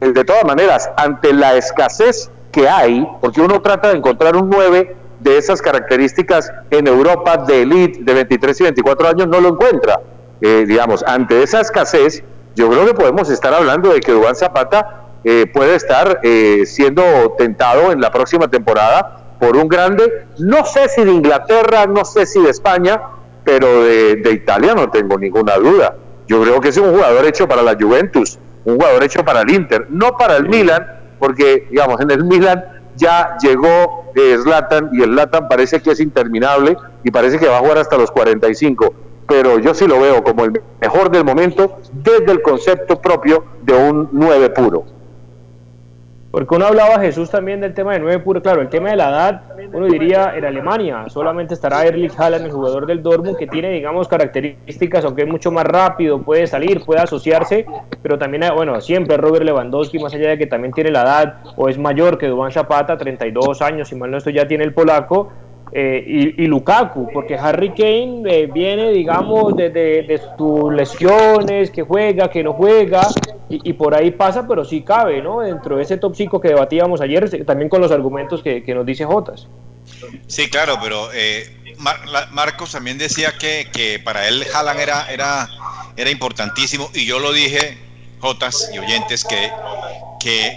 [0.00, 4.50] eh, de todas maneras, ante la escasez que hay, porque uno trata de encontrar un
[4.50, 9.50] 9 de esas características en Europa de elite de 23 y 24 años, no lo
[9.50, 10.00] encuentra.
[10.40, 12.22] Eh, digamos, ante esa escasez,
[12.56, 16.20] yo creo que podemos estar hablando de que Dubán Zapata eh, puede estar
[16.66, 17.02] siendo
[17.38, 22.24] tentado en la próxima temporada por un grande, no sé si de Inglaterra, no sé
[22.24, 23.00] si de España,
[23.44, 25.96] pero de, Italia no tengo ninguna duda.
[26.26, 29.50] Yo creo que es un jugador hecho para la Juventus, un jugador hecho para el
[29.50, 30.86] Inter, no para el Milan,
[31.18, 32.64] porque digamos en el Milan
[32.96, 37.58] ya llegó eh, Zlatan y el Zlatan parece que es interminable y parece que va
[37.58, 38.94] a jugar hasta los 45,
[39.28, 43.74] pero yo sí lo veo como el mejor del momento desde el concepto propio de
[43.74, 44.93] un 9 puro.
[46.34, 49.08] Porque uno hablaba, Jesús, también del tema de nueve puro, claro, el tema de la
[49.08, 49.42] edad,
[49.72, 54.08] uno diría en Alemania, solamente estará Erlich Haaland, el jugador del Dortmund, que tiene, digamos,
[54.08, 57.66] características, aunque es mucho más rápido, puede salir, puede asociarse,
[58.02, 61.68] pero también, bueno, siempre Robert Lewandowski, más allá de que también tiene la edad, o
[61.68, 65.30] es mayor que Duván Zapata, 32 años, si mal no estoy, ya tiene el polaco,
[65.72, 72.30] eh, y, Lukaku, porque Harry Kane eh, viene, digamos, de, de, sus lesiones, que juega,
[72.30, 73.06] que no juega,
[73.48, 75.40] y, por ahí pasa, pero sí cabe, ¿no?
[75.40, 79.04] Dentro de ese top 5 que debatíamos ayer, también con los argumentos que, nos dice
[79.04, 79.48] Jotas.
[80.26, 81.44] Sí, claro, pero eh,
[82.30, 85.48] Marcos también decía que, que para él Haaland era, era,
[85.96, 87.78] era importantísimo, y yo lo dije,
[88.24, 89.52] Jotas y oyentes, que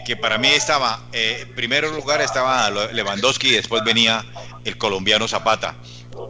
[0.05, 4.23] que, para mí estaba, eh, en primer lugar estaba Lewandowski y después venía
[4.63, 5.75] el colombiano Zapata,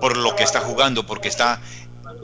[0.01, 1.61] por lo que está jugando, porque está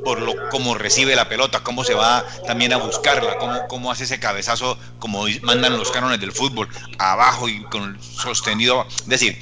[0.03, 4.05] por lo cómo recibe la pelota, cómo se va también a buscarla, cómo, cómo hace
[4.05, 8.85] ese cabezazo, como mandan los cánones del fútbol, abajo y con sostenido.
[8.89, 9.39] Es decir,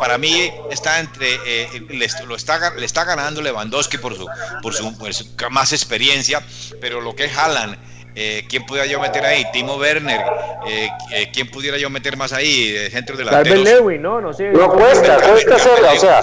[0.00, 4.26] para mí está entre, eh, le, lo está, le está ganando Lewandowski por su,
[4.62, 6.42] por su, más experiencia,
[6.80, 9.44] pero lo que es Haaland eh, ¿Quién pudiera yo meter ahí?
[9.52, 10.20] Timo Werner.
[10.66, 12.74] Eh, eh, ¿Quién pudiera yo meter más ahí?
[12.90, 14.20] Centro de la Lewin, ¿no?
[14.20, 14.50] No sé.
[14.50, 15.88] No cuesta, cuesta hacerlo.
[15.94, 16.20] O sea,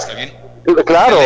[0.86, 1.18] claro,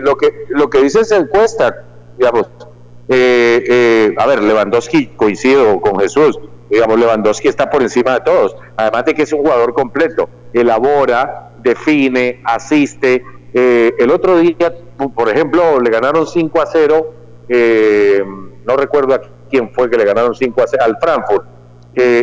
[0.00, 1.84] lo, que, lo que dice es encuesta,
[2.18, 2.46] digamos.
[2.48, 6.38] a ver, Lewandowski, coincido con Jesús.
[6.70, 8.56] Digamos, Lewandowski está por encima de todos.
[8.76, 10.28] Además de que es un jugador completo.
[10.54, 13.22] Elabora, define, asiste.
[13.52, 14.74] el otro día,
[15.14, 17.14] por ejemplo, le ganaron 5 a 0.
[18.64, 21.44] no recuerdo aquí quién fue que le ganaron 5 a 0 al Frankfurt.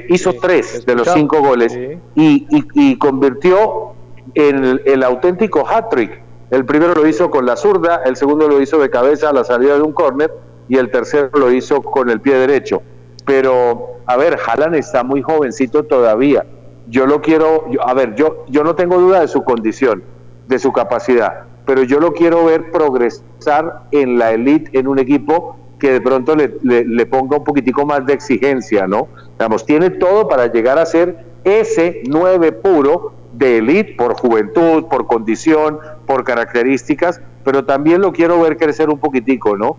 [0.09, 1.77] hizo tres de los cinco goles
[2.15, 3.93] y, convirtió
[4.35, 6.21] en el, auténtico hat-trick.
[6.51, 9.43] El primero lo hizo con la zurda, el segundo lo hizo de cabeza a la
[9.43, 10.31] salida de un córner
[10.69, 12.83] y el tercero lo hizo con el pie derecho.
[13.25, 16.45] Pero, a ver, Haaland está muy jovencito todavía.
[16.87, 20.03] Yo lo quiero, a ver, yo, yo no tengo duda de su condición,
[20.47, 25.57] de su capacidad, pero yo lo quiero ver progresar en la elite, en un equipo
[25.83, 29.09] que de pronto le, ponga un poquitico más de exigencia, ¿no?
[29.37, 35.07] Digamos, tiene todo para llegar a ser ese 9 puro de elite por juventud, por
[35.07, 39.75] condición, por características, pero también lo quiero ver crecer un poquitico, ¿no?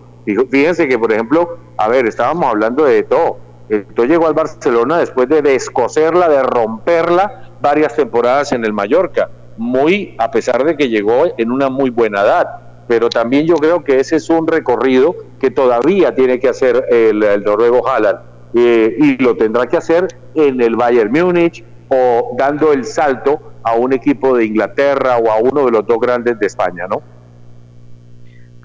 [0.51, 3.37] Fíjense que, por ejemplo, a ver, estábamos hablando de todo.
[3.67, 10.13] Esto llegó al Barcelona después de descoserla, de romperla varias temporadas en el Mallorca, muy
[10.19, 13.99] a pesar de que llegó en una muy buena edad pero también yo creo que
[13.99, 18.19] ese es un recorrido que todavía tiene que hacer el, noruego Haaland
[18.53, 23.73] eh, y lo tendrá que hacer en el Bayern Múnich o dando el salto a
[23.75, 27.01] un equipo de Inglaterra o a uno de los dos grandes de España, ¿no?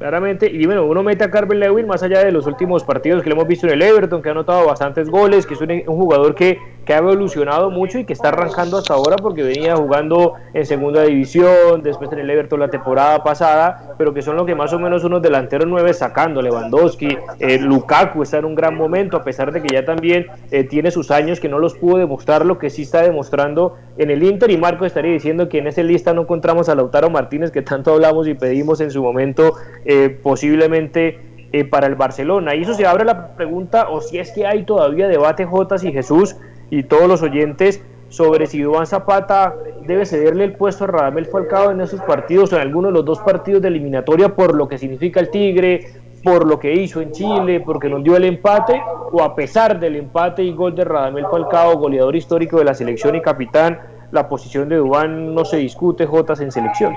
[0.01, 3.29] Claramente, y bueno, uno mete a Carmen Lewin más allá de los últimos partidos que
[3.29, 6.35] le hemos visto en el Everton, que ha anotado bastantes goles, que es un, jugador
[6.35, 6.59] que,
[6.91, 11.05] que, ha evolucionado mucho y que está arrancando hasta ahora porque venía jugando en segunda
[11.05, 14.79] división, después en el Everton la temporada pasada, pero que son lo que más o
[14.81, 19.53] menos unos delanteros nueve sacando, Lewandowski, eh, Lukaku está en un gran momento, a pesar
[19.53, 22.71] de que ya también eh, tiene sus años que no los pudo demostrar, lo que
[22.71, 26.23] sí está demostrando en el Inter, y Marco estaría diciendo que en esa lista no
[26.23, 31.65] encontramos a Lautaro Martínez, que tanto hablamos y pedimos en su momento eh, posiblemente eh,
[31.65, 32.55] para el Barcelona.
[32.55, 35.91] Y eso se abre la pregunta, o si es que hay todavía debate Jotas y
[35.91, 36.37] Jesús
[36.71, 39.55] y todos los oyentes sobre si Duván Zapata
[39.87, 43.05] debe cederle el puesto a Radamel Falcao en esos partidos o en alguno de los
[43.05, 45.87] dos partidos de eliminatoria por lo que significa el Tigre,
[46.23, 49.97] por lo que hizo en Chile, porque nos dio el empate, o a pesar del
[49.97, 53.81] empate y gol de Radamel Falcao, goleador histórico de la selección y capitán,
[54.11, 56.95] la posición de Dubán no se discute, Jotas, en selección.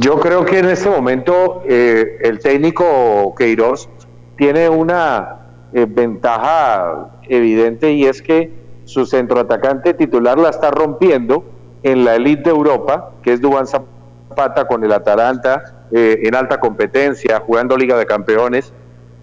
[0.00, 3.88] Yo creo que en este momento eh, el técnico Queiroz
[4.36, 5.41] tiene una
[5.72, 8.52] eh, ventaja evidente y es que
[8.84, 11.44] su centroatacante titular la está rompiendo
[11.82, 16.60] en la elite de Europa, que es Dubán Zapata con el Atalanta eh, en alta
[16.60, 18.72] competencia, jugando Liga de Campeones.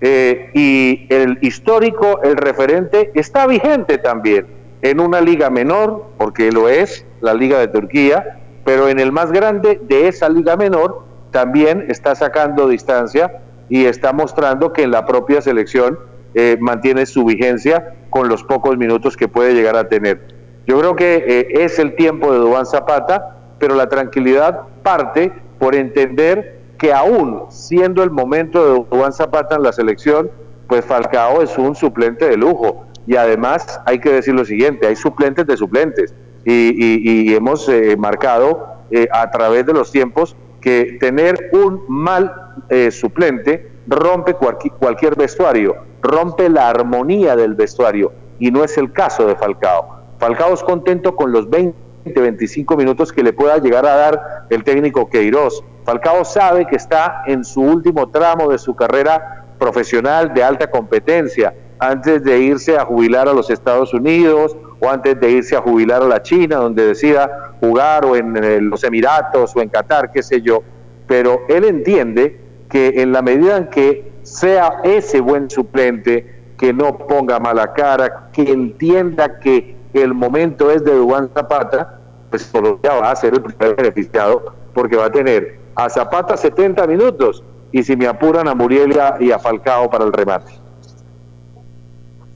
[0.02, 4.48] y el histórico, el referente, está vigente también
[4.82, 9.32] en una liga menor, porque lo es, la Liga de Turquía, pero en el más
[9.32, 15.06] grande de esa liga menor también está sacando distancia y está mostrando que en la
[15.06, 16.00] propia selección
[16.34, 20.28] eh, mantiene su vigencia con los pocos minutos que puede llegar a tener.
[20.68, 25.76] Yo creo que eh, es el tiempo de Dubán Zapata, pero la tranquilidad parte por
[25.76, 30.32] entender que aún siendo el momento de Dubán Zapata en la selección,
[30.68, 32.86] pues Falcao es un suplente de lujo.
[33.06, 36.14] Y además hay que decir lo siguiente, hay suplentes de suplentes
[36.46, 42.34] y, hemos eh, marcado eh, a través de los tiempos que tener un mal
[42.70, 49.26] eh, suplente rompe cualquier, vestuario, rompe la armonía del vestuario y no es el caso
[49.26, 50.00] de Falcao.
[50.20, 51.76] Falcao es contento con los 20,
[52.06, 55.64] 25 minutos que le pueda llegar a dar el técnico Queiroz.
[55.86, 61.54] Falcao sabe que está en su último tramo de su carrera profesional de alta competencia,
[61.80, 66.04] antes de irse a jubilar a los Estados Unidos o antes de irse a jubilar
[66.04, 70.22] a la China, donde decida jugar, o en, eh, los Emiratos, o en Qatar, qué
[70.22, 70.62] sé yo.
[71.08, 76.98] Pero él entiende que en la medida en que sea ese buen suplente, que no
[76.98, 83.12] ponga mala cara, que entienda que el momento es de Dubán Zapata, pues Colombia va
[83.12, 87.96] a ser el primer beneficiado, porque va a tener a Zapata 70 minutos, y si
[87.96, 90.52] me apuran a Muriel y a Falcao para el remate.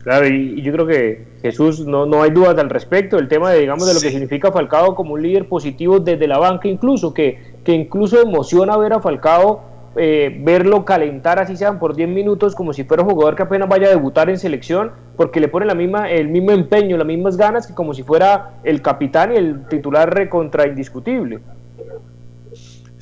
[0.04, 3.60] Claro, y, yo creo que Jesús, no, no hay dudas al respecto, el tema de,
[3.60, 7.54] digamos, de lo que significa Falcao como un líder positivo desde la banca incluso, que,
[7.64, 12.74] que incluso emociona ver a Falcao, eh, verlo calentar así sean por 10 minutos como
[12.74, 15.76] si fuera un jugador que apenas vaya a debutar en selección, porque le pone la
[15.76, 19.68] misma, el mismo empeño, las mismas ganas que como si fuera el capitán y el
[19.68, 21.40] titular recontra indiscutible.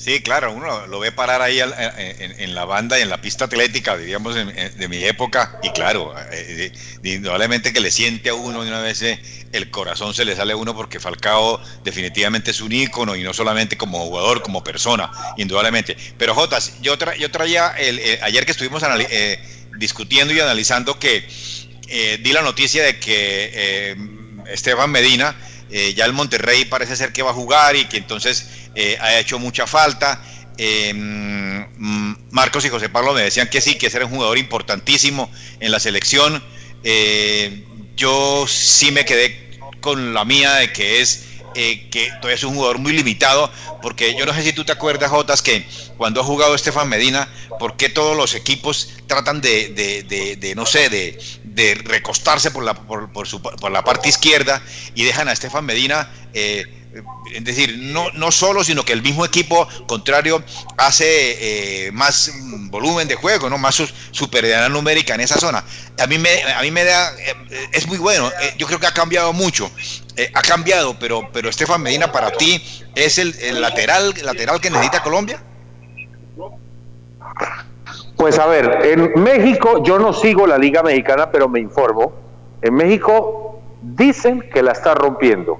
[0.03, 3.95] Sí, claro, uno lo ve parar ahí en, la banda y en la pista atlética,
[3.95, 6.71] diríamos, de mi época, y claro, eh,
[7.03, 10.53] indudablemente que le siente a uno de una vez eh, el corazón se le sale
[10.53, 15.11] a uno porque Falcao definitivamente es un ícono y no solamente como jugador, como persona,
[15.37, 15.95] indudablemente.
[16.17, 18.81] Pero Jotas, yo, yo traía, el, eh, ayer que estuvimos
[19.77, 21.27] discutiendo y analizando que
[22.23, 23.95] di la noticia de que
[24.47, 25.35] Esteban Medina,
[25.95, 29.39] ya el Monterrey parece ser que va a jugar y que entonces eh, ha hecho
[29.39, 30.21] mucha falta.
[30.57, 34.37] Eh, mm, Marcos y José Pablo me decían que sí, que ese era un jugador
[34.37, 35.29] importantísimo
[35.59, 36.41] en la selección.
[36.83, 42.55] Eh, yo sí me quedé con la mía de que es que todavía es un
[42.55, 46.23] jugador muy limitado, porque yo no sé si tú te acuerdas, Jotas, que cuando ha
[46.23, 47.27] jugado Estefan Medina,
[47.59, 51.19] ¿por qué todos los equipos tratan de, no sé, de,
[51.83, 54.61] recostarse por la, por, por, la parte izquierda
[54.95, 56.09] y dejan a Estefan Medina?
[56.33, 56.81] Eh,
[57.33, 60.43] es decir, no, no solo, sino que el mismo equipo contrario
[60.77, 62.31] hace eh, más
[62.69, 65.63] volumen de juego, no más superioridad numérica en esa zona.
[65.99, 68.87] A mí me, a mí me da, eh, es muy bueno, eh, yo creo que
[68.87, 69.71] ha cambiado mucho,
[70.33, 72.61] ha cambiado, pero, pero Estefan Medina para ti
[72.95, 75.41] es el, lateral, lateral que necesita Colombia.
[78.21, 82.13] Pues a ver, en México yo no sigo la Liga Mexicana, pero me informo.
[82.61, 85.57] En México dicen que la está rompiendo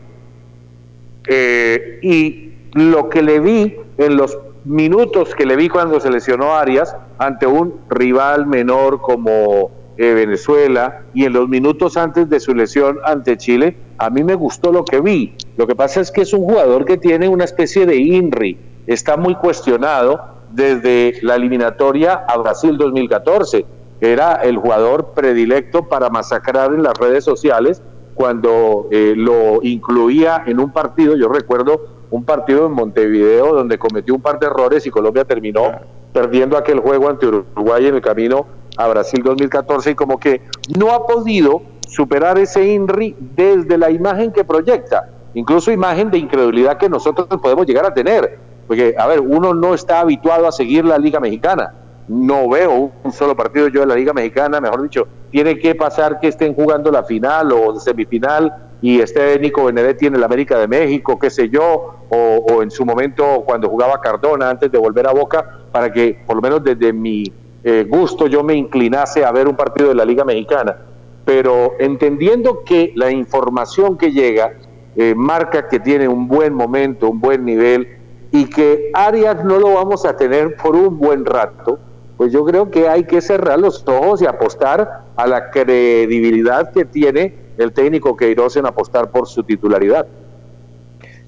[1.28, 6.54] eh, y lo que le vi en los minutos que le vi cuando se lesionó
[6.54, 12.54] Arias ante un rival menor como eh, Venezuela y en los minutos antes de su
[12.54, 15.34] lesión ante Chile, a mí me gustó lo que vi.
[15.58, 19.18] Lo que pasa es que es un jugador que tiene una especie de INRI, está
[19.18, 23.66] muy cuestionado desde la eliminatoria a Brasil 2014.
[24.00, 27.82] Era el jugador predilecto para masacrar en las redes sociales
[28.16, 34.14] cuando eh, lo incluía en un partido, yo recuerdo un partido en Montevideo donde cometió
[34.14, 35.72] un par de errores y Colombia terminó
[36.12, 38.46] perdiendo aquel juego ante Uruguay en el camino
[38.78, 40.42] a Brasil 2014 y como que
[40.78, 46.78] no ha podido superar ese INRI desde la imagen que proyecta, incluso imagen de incredulidad
[46.78, 48.38] que nosotros podemos llegar a tener,
[48.72, 51.74] porque a ver, uno no está habituado a seguir la Liga Mexicana,
[52.08, 56.22] no veo un solo partido yo de la Liga Mexicana, mejor dicho, tiene que pasar
[56.22, 60.70] que estén jugando la final o semifinal y este Nico Benedetti en el América de
[60.70, 65.12] México, qué sé yo, o, en su momento cuando jugaba Cardona antes de volver a
[65.12, 67.26] Boca, para que por lo menos desde mi
[67.66, 70.78] eh, gusto yo me inclinase a ver un partido de la Liga Mexicana.
[71.26, 74.54] Pero entendiendo que la información que llega
[74.96, 77.98] eh, marca que tiene un buen momento, un buen nivel,
[78.32, 81.80] y que Arias no lo vamos a tener por un buen rato,
[82.18, 86.86] pues yo creo que hay que cerrar los ojos y apostar a la credibilidad que
[86.86, 90.08] tiene el técnico Queiroz en apostar por su titularidad.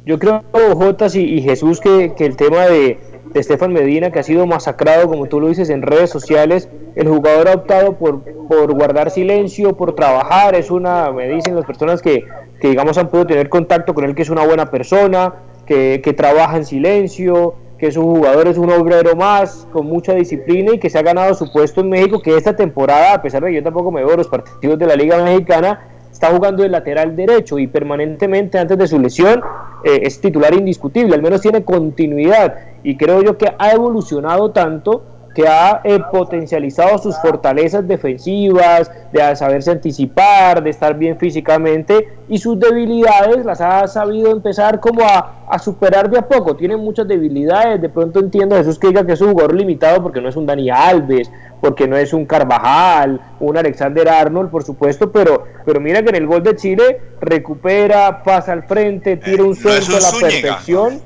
[0.05, 0.43] Yo creo,
[0.75, 2.99] Jotas y, Jesús, que, el tema de,
[3.33, 7.07] de Estefan Medina, que ha sido masacrado, como tú lo dices, en redes sociales, el
[7.07, 12.01] jugador ha optado por, por guardar silencio, por trabajar, es una, me dicen las personas
[12.01, 12.25] que,
[12.59, 15.33] que digamos han podido tener contacto con él, que es una buena persona,
[15.65, 20.73] que, que trabaja en silencio, que su jugador es un obrero más, con mucha disciplina
[20.73, 23.49] y que se ha ganado su puesto en México, que esta temporada, a pesar de
[23.49, 27.15] que yo tampoco me veo los partidos de la Liga Mexicana, está jugando de lateral
[27.15, 29.41] derecho y permanentemente antes de su lesión
[29.83, 32.55] eh, es titular indiscutible, al menos tiene continuidad.
[32.83, 35.03] Y creo yo que ha evolucionado tanto
[35.33, 42.37] que ha eh, potencializado sus fortalezas defensivas, de saberse anticipar, de estar bien físicamente y
[42.37, 46.55] sus debilidades las ha sabido empezar como a, a, superar de a poco.
[46.55, 50.01] Tiene muchas debilidades, de pronto entiendo a Jesús que diga que es un jugador limitado
[50.01, 51.29] porque no es un Dani Alves,
[51.63, 56.15] porque no es un Carvajal, un Alexander Arnold, por supuesto, pero, pero mira que en
[56.15, 61.01] el gol de Chile recupera, pasa al frente, tira un centro a la perfección,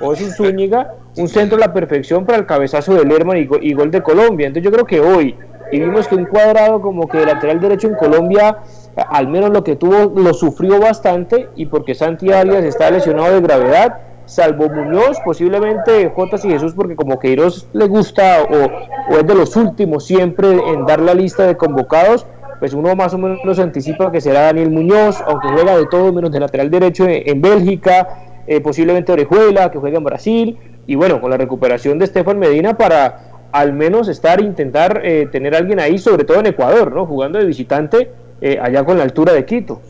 [0.00, 3.90] o un Zúñiga un centro a la perfección para el cabezazo del Lerman y, gol
[3.90, 4.46] de Colombia.
[4.46, 5.36] Entonces yo creo que hoy,
[5.70, 8.58] y vimos que un cuadrado como que de lateral derecho en Colombia,
[8.96, 13.40] al menos lo que tuvo, lo sufrió bastante, y porque Santi Arias está lesionado de
[13.40, 19.34] gravedad, salvo Muñoz, posiblemente Jotas y Jesús, porque como Queiroz le gusta o, es de
[19.34, 22.26] los últimos siempre en dar la lista de convocados,
[22.58, 26.30] pues uno más o menos anticipa que será Daniel Muñoz, aunque juega de todo menos
[26.30, 28.08] de lateral derecho en, Bélgica,
[28.46, 32.76] eh, posiblemente Orejuela, que juega en Brasil, y bueno, con la recuperación de Estefan Medina
[32.76, 37.06] para al menos estar, intentar eh, tener a alguien ahí, sobre todo en Ecuador, ¿no?
[37.06, 39.80] Jugando de visitante eh, allá con la altura de Quito.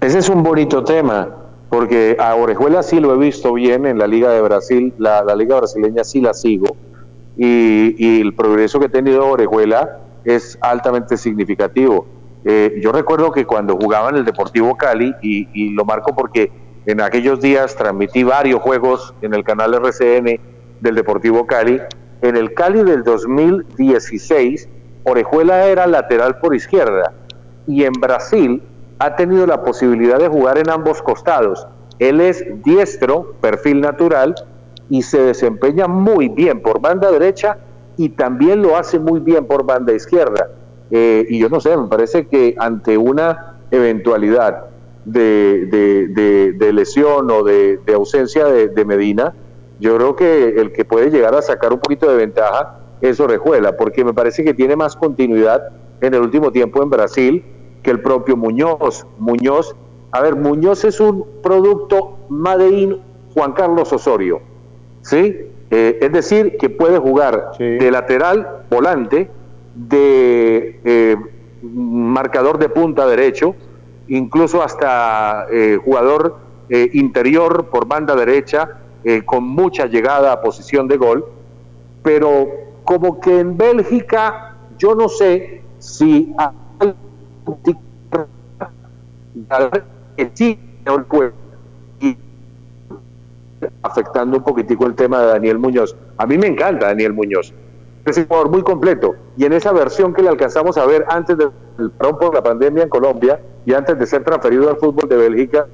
[0.00, 1.28] Ese es un bonito tema,
[1.70, 5.56] porque a Orejuela sí lo he visto bien en la Liga de Brasil, la, Liga
[5.56, 6.76] brasileña sí la sigo,
[7.36, 12.06] y, el progreso que ha tenido Orejuela es altamente significativo.
[12.44, 16.50] Eh, yo recuerdo que cuando jugaba en el Deportivo Cali, y lo marco porque
[16.84, 20.40] en aquellos días transmití varios juegos en el canal RCN
[20.80, 21.80] del Deportivo Cali.
[22.22, 24.68] En el Cali del 2016,
[25.04, 27.12] Orejuela era lateral por izquierda
[27.66, 28.62] y en Brasil
[28.98, 31.66] ha tenido la posibilidad de jugar en ambos costados.
[31.98, 34.34] Él es diestro, perfil natural,
[34.88, 37.58] y se desempeña muy bien por banda derecha
[37.96, 40.48] y también lo hace muy bien por banda izquierda.
[40.94, 44.66] Eh, y yo no sé, me parece que ante una eventualidad
[45.06, 45.66] de,
[46.54, 49.32] de, lesión o de, ausencia de, Medina,
[49.80, 53.74] yo creo que el que puede llegar a sacar un poquito de ventaja es Orejuela,
[53.78, 55.70] porque me parece que tiene más continuidad
[56.02, 57.44] en el último tiempo en Brasil
[57.82, 59.06] que el propio Muñoz.
[59.18, 59.74] Muñoz,
[60.10, 62.98] a ver, Muñoz es un producto Made
[63.32, 64.42] Juan Carlos Osorio,
[65.00, 65.48] ¿sí?
[65.70, 69.30] Eh, es decir, que puede jugar de lateral, volante,
[69.74, 71.16] de eh,
[71.62, 73.54] marcador de punta derecho,
[74.08, 78.78] incluso hasta eh, jugador eh, interior por banda derecha,
[79.24, 81.26] con mucha llegada a posición de gol,
[82.04, 82.46] pero
[82.84, 86.32] como que en Bélgica yo no sé si
[93.82, 95.96] afectando un poquitico el tema de Daniel Muñoz.
[96.16, 97.52] A mí me encanta Daniel Muñoz.
[98.04, 99.14] Es un jugador muy completo.
[99.36, 102.82] Y en esa versión que le alcanzamos a ver antes del parón por la pandemia
[102.82, 105.66] en Colombia, y antes de ser transferido al fútbol de Bélgica,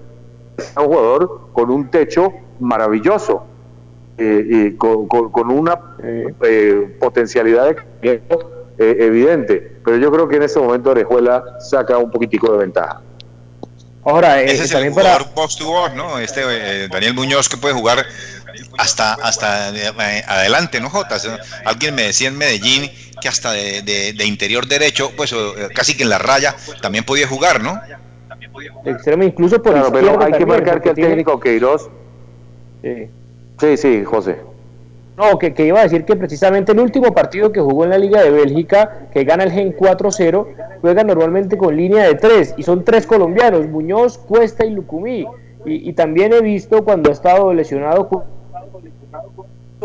[0.58, 3.44] es un jugador con un techo maravilloso,
[4.20, 5.06] eh, y con,
[5.48, 8.20] una eh, potencialidad de
[8.76, 9.78] eh, evidente.
[9.84, 13.00] Pero yo creo que en ese momento Orejuela saca un poquitico de ventaja.
[14.04, 16.18] Ahora, ese es el jugador box to box, ¿no?
[16.18, 18.04] Este Daniel Muñoz que puede jugar
[18.78, 21.16] hasta hasta adelante, ¿no, Jota?
[21.64, 25.34] Alguien me decía en Medellín que hasta de, interior derecho, pues
[25.74, 27.78] casi que en la raya, también podía jugar, ¿no?
[28.84, 31.90] Extremo incluso por claro, pero hay que marcar que el técnico Queiroz...
[32.82, 33.10] Sí.
[33.60, 34.38] sí, sí, José.
[35.16, 37.98] No, que, que, iba a decir que precisamente el último partido que jugó en la
[37.98, 40.46] Liga de Bélgica, que gana el Gen 4-0,
[40.80, 45.26] juega normalmente con línea de tres, y son tres colombianos, Muñoz, Cuesta y Lucumí.
[45.66, 48.08] Y, y también he visto cuando ha estado lesionado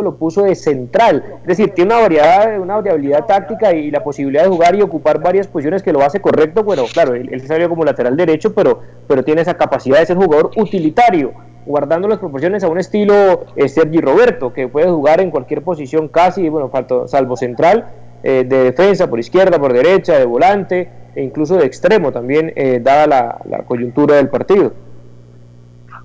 [0.02, 1.24] lo puso de central.
[1.42, 5.22] Es decir, tiene una variedad, una variabilidad táctica y la posibilidad de jugar y ocupar
[5.22, 6.64] varias posiciones que lo hace correcto.
[6.64, 10.52] Bueno, claro, él, salió como lateral derecho, pero, pero tiene esa capacidad de ser jugador
[10.56, 11.34] utilitario,
[11.66, 16.08] guardando las proporciones a un estilo eh, Sergi Roberto, que puede jugar en cualquier posición
[16.08, 16.72] casi, bueno,
[17.08, 17.86] salvo central,
[18.24, 22.80] eh, de defensa, por izquierda, por derecha, de volante e incluso de extremo también, eh,
[22.82, 23.06] dada
[23.46, 24.74] la coyuntura del partido.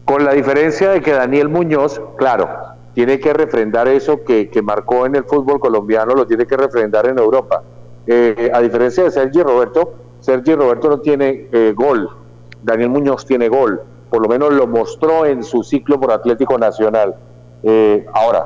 [0.05, 5.15] Con la diferencia de que Daniel Muñoz, claro, tiene que refrendar eso que, marcó en
[5.15, 7.63] el fútbol colombiano, lo tiene que refrendar en Europa.
[8.09, 12.11] Eh, a diferencia de Sergi Roberto, Sergi Roberto no tiene eh, gol,
[12.61, 13.81] Daniel Muñoz tiene gol,
[14.11, 17.15] por lo menos lo mostró en su ciclo por Atlético Nacional.
[17.63, 18.45] Eh, ahora,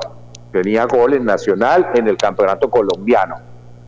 [0.51, 3.37] tenía gol en Nacional en el Campeonato Colombiano.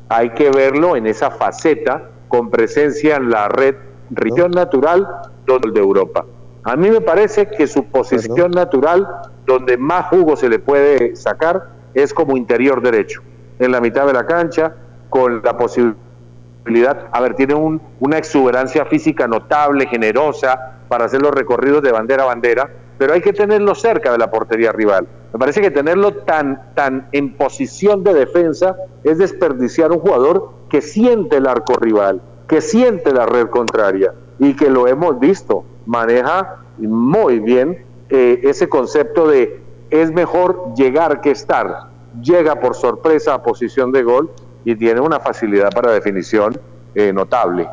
[0.10, 3.76] Hay que verlo en esa faceta con presencia en la red
[4.10, 5.08] Región Natural
[5.46, 6.26] de Europa.
[6.68, 9.08] A mí me parece que su posición natural,
[9.46, 13.22] donde más jugo se le puede sacar, es como interior derecho,
[13.60, 14.74] en la mitad de la cancha,
[15.10, 21.84] con la posibilidad, a ver, tiene una exuberancia física notable, generosa, para hacer los recorridos
[21.84, 25.08] de bandera a bandera, pero hay que tenerlo cerca de la portería rival.
[25.34, 30.82] Me parece que tenerlo tan, tan en posición de defensa es desperdiciar un jugador que
[30.82, 36.58] siente el arco rival, que siente la red contraria y que lo hemos visto maneja
[36.78, 41.90] muy bien eh, ese concepto de es mejor llegar que estar.
[42.22, 44.32] Llega por sorpresa a posición de gol
[44.64, 46.60] y tiene una facilidad para definición
[46.94, 47.68] eh, notable.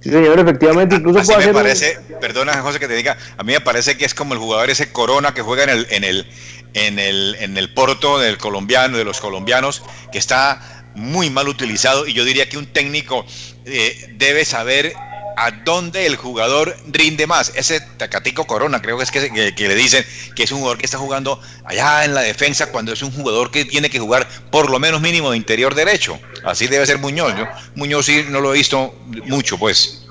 [0.00, 3.60] Sí, señor, efectivamente, incluso puede me parece, perdona José que te diga, a mí me
[3.60, 6.26] parece que es como el jugador ese Corona que juega en el, en el,
[6.72, 12.06] en el, en el Porto del colombiano, de los colombianos, que está muy mal utilizado
[12.06, 13.26] y yo diría que un técnico
[13.66, 14.94] eh, debe saber
[15.40, 17.52] a dónde el jugador rinde más.
[17.54, 20.04] Ese Tacatico Corona, creo que es que, le dicen
[20.36, 23.50] que es un jugador que está jugando allá en la defensa cuando es un jugador
[23.50, 26.20] que tiene que jugar por lo menos mínimo de interior derecho.
[26.44, 27.34] Así debe ser Muñoz.
[27.38, 30.06] Yo Muñoz sí no lo he visto mucho, pues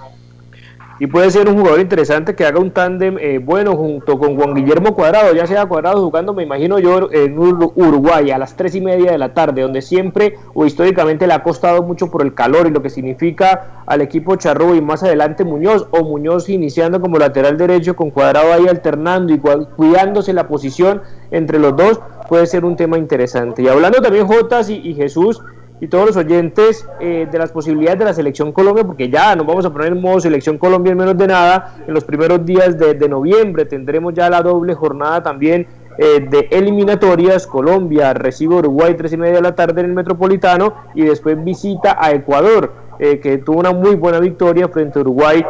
[0.99, 4.53] y puede ser un jugador interesante que haga un tándem eh, bueno junto con Juan
[4.53, 8.81] Guillermo Cuadrado, ya sea Cuadrado jugando, me imagino yo, en Uruguay a las tres y
[8.81, 12.67] media de la tarde, donde siempre o históricamente le ha costado mucho por el calor
[12.67, 17.17] y lo que significa al equipo Charro y más adelante Muñoz, o Muñoz iniciando como
[17.17, 22.65] lateral derecho con Cuadrado ahí alternando y cuidándose la posición entre los dos, puede ser
[22.65, 23.63] un tema interesante.
[23.63, 25.41] Y hablando también Jotas y Jesús,
[25.81, 29.47] y todos los oyentes eh, de las posibilidades de la selección Colombia, porque ya nos
[29.47, 31.75] vamos a poner en modo selección Colombia en menos de nada.
[31.87, 35.67] En los primeros días de, noviembre tendremos ya la doble jornada también
[35.97, 37.47] eh, de eliminatorias.
[37.47, 41.97] Colombia recibe Uruguay tres y media de la tarde en el Metropolitano y después visita
[41.99, 45.43] a Ecuador, eh, que tuvo una muy buena victoria frente a Uruguay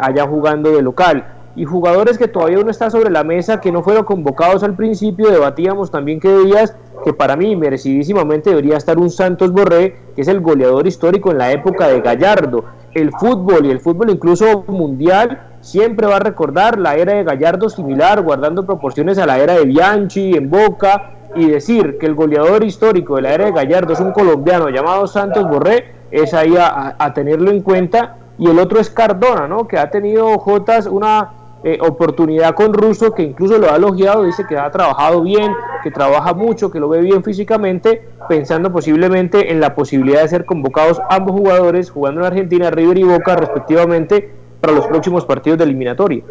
[0.00, 3.82] allá jugando de local y jugadores que todavía no está sobre la mesa, que no
[3.82, 9.10] fueron convocados al principio, debatíamos también que días que para mí merecidísimamente debería estar un
[9.10, 12.64] Santos Borré, que es el goleador histórico en la época de Gallardo.
[12.94, 17.68] El fútbol y el fútbol incluso mundial siempre va a recordar la era de Gallardo
[17.68, 22.64] similar, guardando proporciones a la era de Bianchi en Boca, y decir que el goleador
[22.64, 26.94] histórico de la era de Gallardo es un colombiano llamado Santos Borré, es ahí a,
[26.96, 28.16] a tenerlo en cuenta.
[28.38, 29.68] Y el otro es Cardona, ¿no?
[29.68, 31.30] que ha tenido Jotas una
[31.66, 35.50] eh, oportunidad con Russo, que incluso lo ha elogiado, dice que ha trabajado bien,
[35.82, 40.44] que trabaja mucho, que lo ve bien físicamente, pensando posiblemente en la posibilidad de ser
[40.44, 45.64] convocados ambos jugadores jugando en Argentina, River y Boca respectivamente, para los próximos partidos de
[45.64, 46.22] eliminatoria.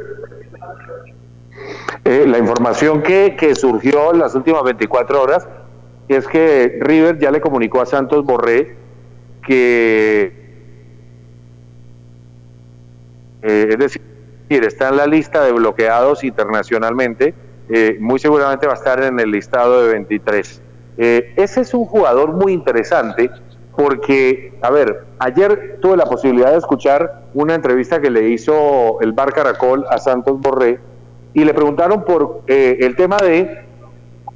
[2.06, 5.48] Eh, la información que, que surgió en las últimas 24 horas
[6.10, 8.76] es que River ya le comunicó a Santos Borré
[9.44, 10.32] que,
[13.42, 14.13] eh, es decir,
[14.62, 17.34] está en la lista de bloqueados internacionalmente,
[17.70, 20.62] eh, muy seguramente va a estar en el listado de 23.
[20.98, 23.32] Eh, ese es un jugador muy interesante
[23.76, 29.14] porque, a ver, ayer tuve la posibilidad de escuchar una entrevista que le hizo el
[29.14, 30.80] Bar Caracol a Santos Borré
[31.34, 33.66] y le preguntaron por eh, el tema de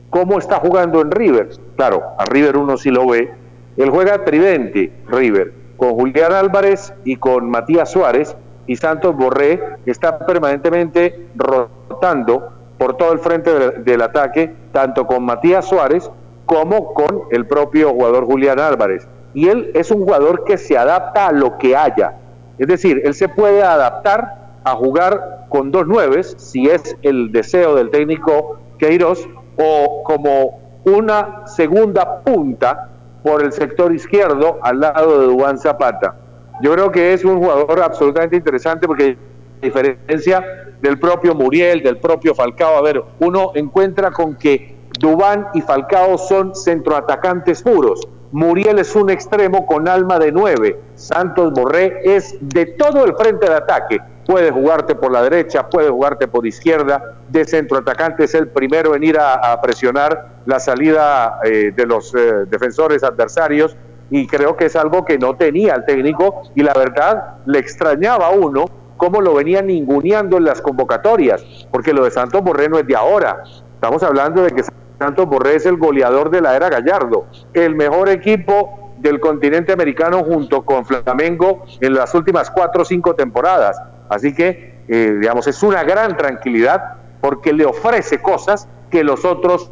[0.10, 1.50] cómo está jugando en River.
[1.76, 3.32] Claro, a River uno sí lo ve.
[3.78, 8.36] Él juega tridente, River, con Julián Álvarez y con Matías Suárez,
[8.68, 15.66] y Santos Borré está permanentemente rotando por todo el frente del, ataque, tanto con Matías
[15.66, 16.12] Suárez
[16.46, 19.08] como con el propio jugador Julián Álvarez.
[19.34, 22.16] Y él es un jugador que se adapta a lo que haya.
[22.58, 27.76] Es decir, él se puede adaptar a jugar con dos nueves, si es el deseo
[27.76, 32.90] del técnico Queiroz, o como una segunda punta
[33.24, 36.16] por el sector izquierdo al lado de Dubán Zapata.
[36.62, 39.18] Yo creo que es un jugador absolutamente interesante porque
[39.62, 40.44] a diferencia
[40.82, 46.18] del propio Muriel, del propio Falcao, a ver, uno encuentra con que Dubán y Falcao
[46.18, 48.08] son centroatacantes puros.
[48.32, 50.80] Muriel es un extremo con alma de nueve.
[50.96, 54.00] Santos Borré es de todo el frente de ataque.
[54.26, 57.16] Puede jugarte por la derecha, puede jugarte por izquierda.
[57.30, 62.46] De centroatacante es el primero en ir a, presionar la salida eh, de los eh,
[62.50, 63.78] defensores adversarios.
[64.10, 68.28] Y creo que es algo que no tenía el técnico y la verdad le extrañaba
[68.28, 68.66] a uno
[68.98, 72.96] cómo lo venía ninguneando en las convocatorias, porque lo de Santos Borré no es de
[72.96, 73.44] ahora.
[73.76, 74.64] Estamos hablando de que
[74.98, 80.24] Santos Borré es el goleador de la era Gallardo, el mejor equipo del continente americano
[80.24, 83.80] junto con Flamengo en las últimas cuatro o cinco temporadas.
[84.10, 89.72] Así que, eh, digamos, es una gran tranquilidad porque le ofrece cosas que los otros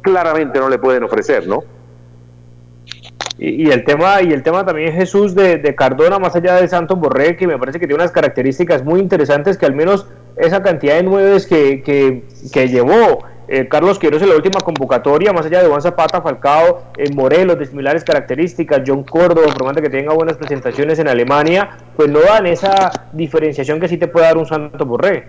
[0.00, 1.62] claramente no le pueden ofrecer, ¿no?
[3.38, 6.66] Y, el tema y el tema también es Jesús de, de, Cardona más allá de
[6.68, 10.06] Santos Borré que me parece que tiene unas características muy interesantes que al menos
[10.36, 15.32] esa cantidad de nueve que, que, que llevó eh, Carlos Quiroz en la última convocatoria,
[15.32, 19.88] más allá de Juan Zapata, Falcao, en Morelos, de similares características, John Córdoba, por que
[19.88, 24.36] tenga buenas presentaciones en Alemania, pues no dan esa diferenciación que sí te puede dar
[24.36, 25.28] un Santo Borré.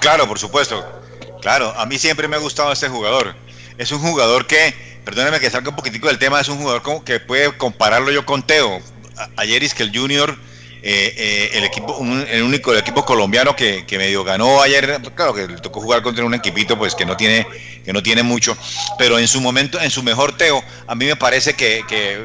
[0.00, 0.82] Claro, por supuesto.
[1.40, 3.34] Claro, a mí siempre me ha gustado este jugador.
[3.80, 4.74] Es un jugador que,
[5.06, 8.42] perdóneme que salga un poquitico del tema, es un jugador que puede compararlo yo con
[8.42, 8.78] Teo.
[9.36, 10.36] Ayer es que el Junior
[10.82, 15.46] eh, eh, el equipo, el único equipo colombiano que, que, medio ganó ayer, claro que
[15.46, 17.46] le tocó jugar contra un equipito pues que no tiene,
[17.82, 18.54] que no tiene mucho,
[18.98, 21.82] pero en su momento, en su mejor teo, a mí me parece que,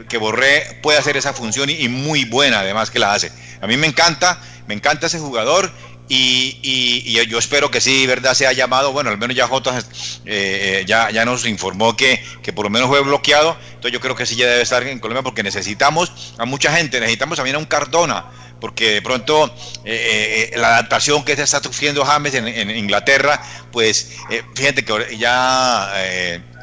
[0.09, 3.31] que, Borré puede hacer esa función y, muy buena además que la hace.
[3.61, 5.71] A mí me encanta, me encanta ese jugador
[6.07, 8.91] y, y, yo espero que sí, verdad, se ha llamado.
[8.91, 9.83] Bueno, al menos ya Jota
[10.25, 13.57] eh, ya, ya nos informó que, que, por lo menos fue bloqueado.
[13.69, 16.99] Entonces yo creo que sí ya debe estar en Colombia porque necesitamos a mucha gente.
[16.99, 18.25] Necesitamos también a un Cardona,
[18.59, 19.53] porque de pronto
[19.83, 23.41] eh, eh, la adaptación que se está sufriendo James en, Inglaterra,
[23.71, 25.91] pues eh, fíjate que ya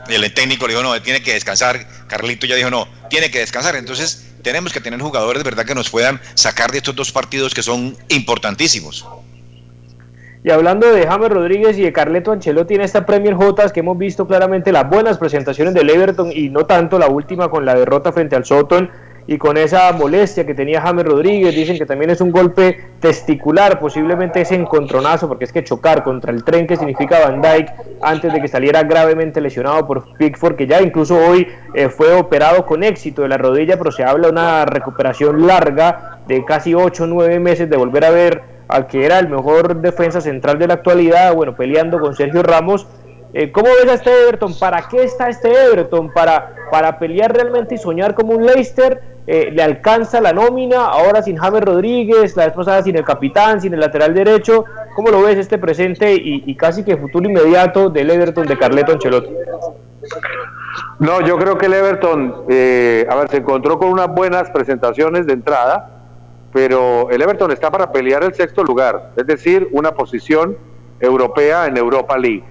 [0.08, 3.76] el técnico le dijo, no, tiene que descansar, Carlito ya dijo, no, tiene que descansar,
[3.76, 7.62] entonces tenemos que tener jugadores verdad que nos puedan sacar de estos dos partidos que
[7.62, 9.06] son importantísimos.
[10.44, 13.96] Y hablando de James Rodríguez y de Carleto Ancelotti en esta Premier Jotas, que hemos
[13.96, 18.12] visto claramente las buenas presentaciones del Everton y no tanto la última con la derrota
[18.12, 18.90] frente al Soton,
[19.28, 23.78] y con esa molestia que tenía James Rodríguez, dicen que también es un golpe testicular,
[23.78, 28.32] posiblemente ese encontronazo, porque es que chocar contra el tren que significa Van Dyke antes
[28.32, 32.82] de que saliera gravemente lesionado por Pickford, que ya incluso hoy eh, fue operado con
[32.82, 37.06] éxito de la rodilla, pero se habla de una recuperación larga de casi 8 o
[37.06, 40.74] 9 meses de volver a ver al que era el mejor defensa central de la
[40.74, 42.86] actualidad, bueno, peleando con Sergio Ramos.
[43.34, 44.58] Eh, ¿Cómo ves a este Everton?
[44.58, 46.10] ¿Para qué está este Everton?
[46.12, 49.00] ¿Para, para pelear realmente y soñar como un Leicester?
[49.26, 53.60] Eh, le alcanza la nómina, ahora sin James Rodríguez, la vez pasada sin el capitán,
[53.60, 54.64] sin el lateral derecho.
[54.96, 59.30] ¿Cómo lo ves este presente y, casi que futuro inmediato del Everton de Carleto Ancelotti?
[60.98, 65.26] No, yo creo que el Everton, eh, a ver, se encontró con unas buenas presentaciones
[65.26, 66.01] de entrada,
[66.52, 70.56] pero el Everton está para pelear el sexto lugar, es decir, una posición
[71.00, 72.44] europea en Europa League.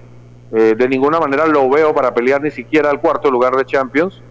[0.52, 4.22] Eh, de ninguna manera lo veo para pelear ni siquiera al cuarto lugar de Champions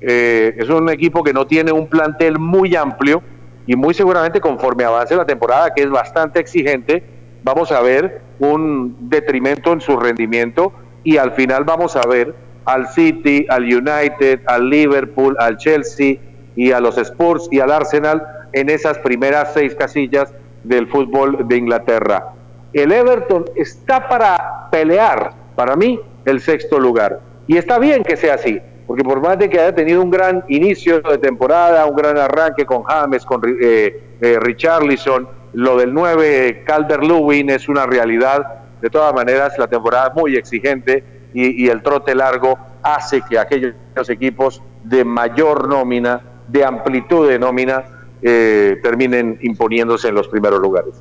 [0.00, 3.22] eh, es un equipo que no tiene un plantel muy amplio
[3.66, 7.02] y muy seguramente conforme avance la temporada, que es bastante exigente,
[7.42, 12.88] vamos a ver un detrimento en su rendimiento y al final vamos a ver al
[12.88, 16.16] City, al United, al Liverpool, al Chelsea
[16.54, 18.22] y a los Spurs y al Arsenal
[18.56, 20.32] en esas primeras seis casillas
[20.64, 22.32] del fútbol de Inglaterra.
[22.72, 27.20] El Everton está para pelear, para mí, el sexto lugar.
[27.46, 30.44] Y está bien que sea así porque por más de que haya tenido un gran
[30.48, 36.62] inicio de temporada, un gran arranque con James, con eh, eh, Richarlison, lo del 9
[36.64, 38.60] Calder Lewin es una realidad.
[38.80, 41.02] De todas maneras, la temporada es muy exigente
[41.34, 43.74] y, el trote largo hace que aquellos
[44.08, 47.84] equipos de mayor nómina, de amplitud de nómina,
[48.28, 50.94] eh, terminen imponiéndose en los primeros lugares.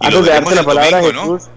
[0.00, 1.48] Antes de darte la palabra, Jesús,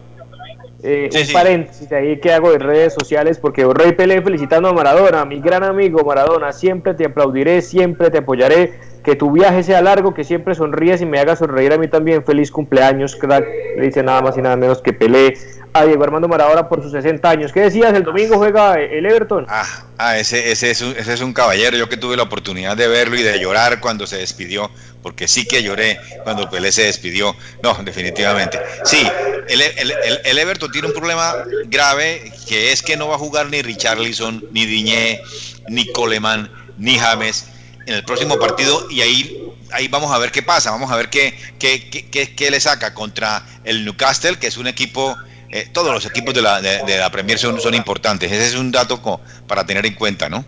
[0.84, 5.26] eh, un paréntesis ahí que hago de redes sociales porque Rey Pelé felicitando a Maradona,
[5.26, 10.14] mi gran amigo Maradona, siempre te aplaudiré, siempre te apoyaré, que tu viaje sea largo,
[10.14, 13.46] que siempre sonríes y me hagas sonreír a mí también, feliz cumpleaños, crack,
[13.76, 15.36] le dice nada más y nada menos que Pelé
[15.80, 17.52] a Diego Armando Maradona por sus 60 años.
[17.52, 17.94] ¿Qué decías?
[17.94, 19.46] El domingo juega el Everton.
[19.48, 19.66] Ah,
[19.98, 21.78] ah ese, ese, es un, ese es un caballero.
[21.78, 24.72] Yo que tuve la oportunidad de verlo y de llorar cuando se despidió,
[25.02, 27.36] porque sí que lloré cuando Pelé se despidió.
[27.64, 28.60] No, definitivamente.
[28.84, 29.08] Sí,
[29.48, 29.94] el, el,
[30.26, 31.34] el, Everton tiene un problema
[31.66, 35.22] grave que es que no va a jugar ni Richarlison, ni Diñé,
[35.70, 37.48] ni Coleman, ni James
[37.86, 41.10] en el próximo partido y ahí ahí vamos a ver qué pasa, vamos a ver
[41.10, 45.16] qué, qué, qué, qué, le saca contra el Newcastle, que es un equipo
[45.50, 48.32] eh, todos los equipos de la, de, la Premier son, son, importantes.
[48.32, 49.00] Ese es un dato
[49.48, 50.44] para tener en cuenta, ¿no?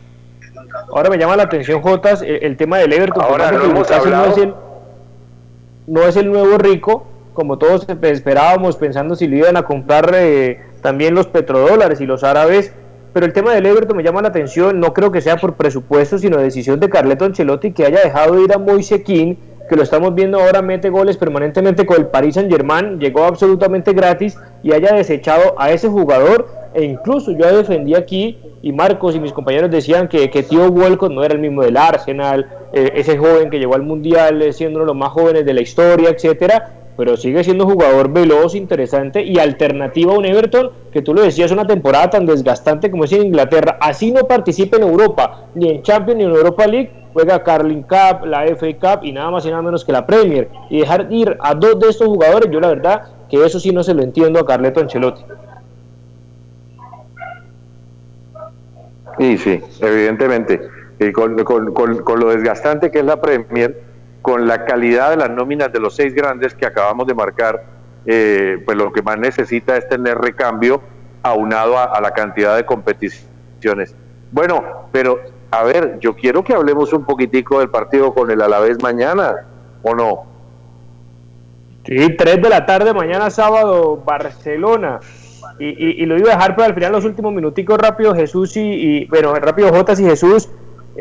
[0.94, 3.24] Ahora me llama la atención, Jotas, el, tema del Everton.
[3.24, 4.26] Ahora no, hemos hablado.
[4.28, 4.54] no, es el,
[5.88, 10.62] no es el nuevo rico, como todos esperábamos, pensando si lo iban a comprar eh,
[10.82, 12.74] también los petrodólares y los árabes.
[13.14, 16.20] Pero el tema del Everton me llama la atención, no creo que sea por presupuesto,
[16.20, 19.36] sino decisión de Carleto Ancelotti que haya dejado ir a Moise King
[19.70, 23.94] que lo estamos viendo ahora, mete goles permanentemente con el Paris Saint Germain, llegó absolutamente
[23.94, 26.48] gratis y haya desechado a ese jugador.
[26.74, 31.12] E incluso yo defendí aquí, y Marcos y mis compañeros decían que, que Tío Walcott
[31.12, 34.78] no era el mismo del Arsenal, eh, ese joven que llegó al Mundial eh, siendo
[34.78, 39.24] uno de los más jóvenes de la historia, etcétera pero sigue siendo jugador veloz, interesante
[39.24, 43.14] y alternativa a un Everton que tú lo decías, una temporada tan desgastante como es
[43.14, 43.78] en Inglaterra.
[43.80, 48.26] Así no participa en Europa, ni en Champions ni en Europa League, juega Carling Cup,
[48.26, 50.50] la FA Cup y nada más y nada menos que la Premier.
[50.70, 53.84] Y dejar ir a dos de estos jugadores, yo la verdad que eso sí no
[53.84, 55.24] se lo entiendo a Carleto Ancelotti.
[59.18, 60.62] Sí, sí, evidentemente.
[61.00, 63.82] Y con, con, lo desgastante que es la Premier,
[64.22, 67.64] con la calidad de las nóminas de los seis grandes que acabamos de marcar,
[68.06, 70.82] eh, pues lo que más necesita es tener recambio
[71.22, 73.94] aunado a la cantidad de competiciones.
[74.32, 75.20] Bueno, pero
[75.52, 79.48] a ver, yo quiero que hablemos un poquitico del partido con el Alavés mañana,
[79.82, 80.24] ¿o no?
[81.86, 85.00] Sí, 3 de la tarde, mañana sábado, Barcelona.
[85.58, 89.06] Y, lo iba a dejar para al final los últimos minuticos rápido Jesús y, y
[89.08, 90.50] bueno, rápido Jotas y Jesús.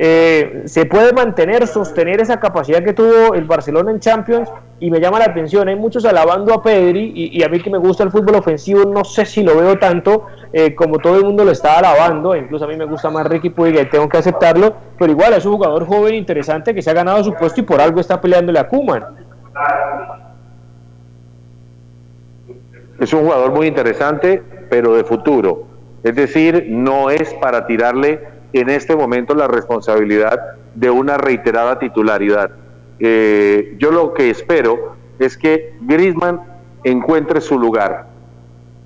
[0.00, 5.00] Eh, se puede mantener, sostener esa capacidad que tuvo el Barcelona en Champions y me
[5.00, 8.12] llama la atención, hay muchos alabando a Pedri y, a mí que me gusta el
[8.12, 11.78] fútbol ofensivo no sé si lo veo tanto eh, como todo el mundo lo está
[11.78, 15.44] alabando, incluso a mí me gusta más Ricky Puig tengo que aceptarlo, pero igual es
[15.44, 18.60] un jugador joven interesante que se ha ganado su puesto y por algo está peleándole
[18.60, 19.04] a Kuman.
[23.00, 25.64] Es un jugador muy interesante, pero de futuro.
[26.04, 30.38] Es decir, no es para tirarle en este momento la responsabilidad
[30.74, 32.50] de una reiterada titularidad.
[32.98, 36.40] Eh, yo lo que espero es que Griezmann
[36.84, 38.06] encuentre su lugar.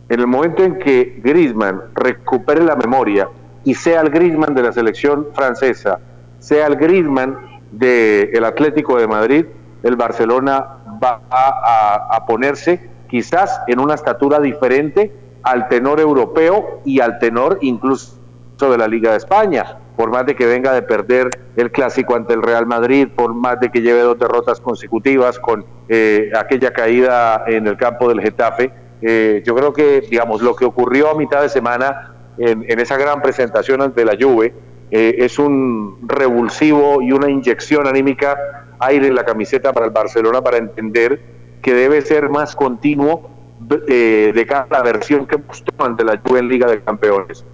[0.09, 3.29] En el momento en que Griezmann recupere la memoria
[3.65, 6.01] y sea el Griezmann de la selección francesa,
[6.39, 7.39] sea el Griezmann
[7.71, 9.47] del Atlético de Madrid,
[9.83, 10.67] el Barcelona
[11.03, 18.22] va a ponerse quizás en una estatura diferente al tenor europeo y al tenor incluso
[18.71, 22.35] de la Liga de España, por más de que venga de perder el clásico ante
[22.35, 27.45] el Real Madrid, por más de que lleve dos derrotas consecutivas con eh, aquella caída
[27.47, 28.73] en el campo del Getafe.
[29.01, 33.21] Eh, yo creo que, digamos, lo que ocurrió a mitad de semana en, esa gran
[33.21, 34.55] presentación ante la Juve
[34.91, 38.37] eh, es un revulsivo y una inyección anímica
[38.79, 41.21] aire en la camiseta para el Barcelona para entender
[41.61, 46.67] que debe ser más continuo de cada versión que mostró ante la Juve en Liga
[46.67, 47.45] de Campeones.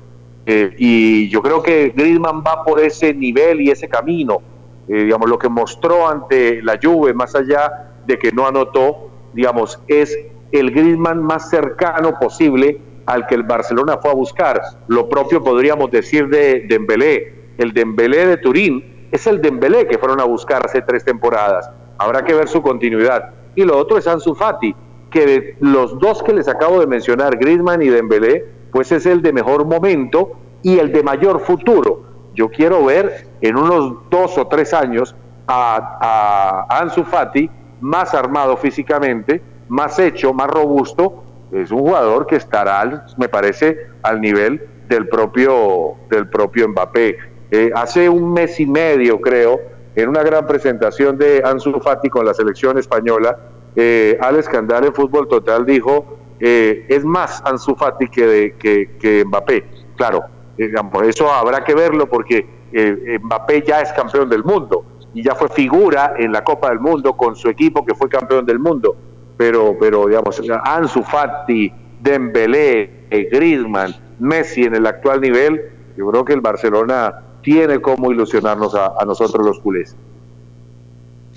[0.51, 4.40] Eh, y yo creo que Griezmann va por ese nivel y ese camino.
[4.88, 9.78] Eh, digamos, lo que mostró ante la Juve, más allá de que no anotó, digamos,
[9.86, 10.18] es
[10.51, 14.59] el Griezmann más cercano posible al que el Barcelona fue a buscar.
[14.86, 17.34] Lo propio podríamos decir de Dembélé.
[17.59, 21.70] El Dembélé de Turín es el Dembélé que fueron a buscar hace tres temporadas.
[21.99, 23.34] Habrá que ver su continuidad.
[23.55, 24.74] Y lo otro es Ansu Fati,
[25.11, 29.23] que de los dos que les acabo de mencionar, Griezmann y Dembélé, pues es el
[29.23, 32.03] de mejor momento y el de mayor futuro.
[32.35, 35.14] Yo quiero ver en unos dos o tres años
[35.47, 37.51] a, Ansu Fati
[37.81, 41.25] más armado físicamente, más hecho, más robusto.
[41.53, 47.16] Es un jugador que estará, me parece, al nivel del propio, del propio Mbappé.
[47.51, 49.59] Eh, hace un mes y medio, creo,
[49.95, 53.39] en una gran presentación de Ansu Fati con la selección española,
[53.75, 59.64] eh, Alex en Fútbol Total dijo eh, es más Ansu Fati que, que, Mbappé.
[59.97, 60.24] Claro,
[60.57, 64.84] digamos, eso habrá que verlo porque eh, Mbappé ya es campeón del mundo
[65.14, 68.47] y ya fue figura en la Copa del Mundo con su equipo que fue campeón
[68.47, 68.97] del mundo.
[69.36, 75.61] Pero, pero digamos, Ansu Fati, Dembélé, eh, Griezmann, Messi en el actual nivel,
[75.97, 79.97] yo creo que el Barcelona tiene como ilusionarnos a, nosotros los culés.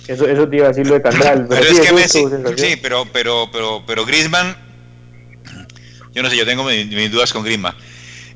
[0.08, 1.46] Eso, eso te iba a decir lo de Candral.
[1.50, 2.26] Pero, es que Messi,
[2.58, 4.56] sí, pero, pero, pero, pero Griezmann
[6.14, 7.76] yo no sé, yo tengo mis, dudas con Griezmann.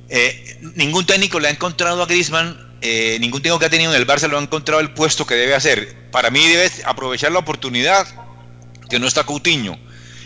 [0.10, 4.00] Eh, ningún técnico le ha encontrado a Griezmann, eh, ningún técnico que ha tenido en
[4.00, 5.96] el Barça lo ha encontrado el puesto que debe hacer.
[6.12, 8.08] Para mí debe aprovechar la oportunidad
[8.90, 9.78] que no está Coutinho.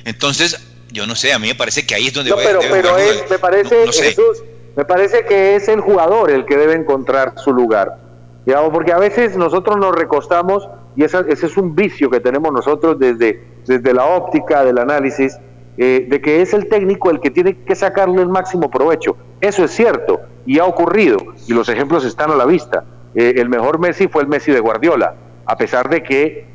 [0.06, 0.60] Entonces,
[0.92, 3.22] yo no sé, a mí me parece que ahí es donde no, pero, pero él,
[3.30, 4.44] me parece, Jesús,
[4.76, 7.98] me parece que es el jugador el que debe encontrar su lugar.
[8.46, 12.98] Digamos, porque a veces nosotros nos recostamos y ese es un vicio que tenemos nosotros
[12.98, 15.38] desde, desde la óptica del análisis
[15.82, 19.18] eh, de que es el técnico el que tiene que sacarle el máximo provecho.
[19.42, 21.18] Eso es cierto y ha ocurrido
[21.48, 22.84] y los ejemplos están a la vista.
[23.16, 25.16] Eh, el mejor Messi fue el Messi de Guardiola,
[25.46, 26.46] a pesar de que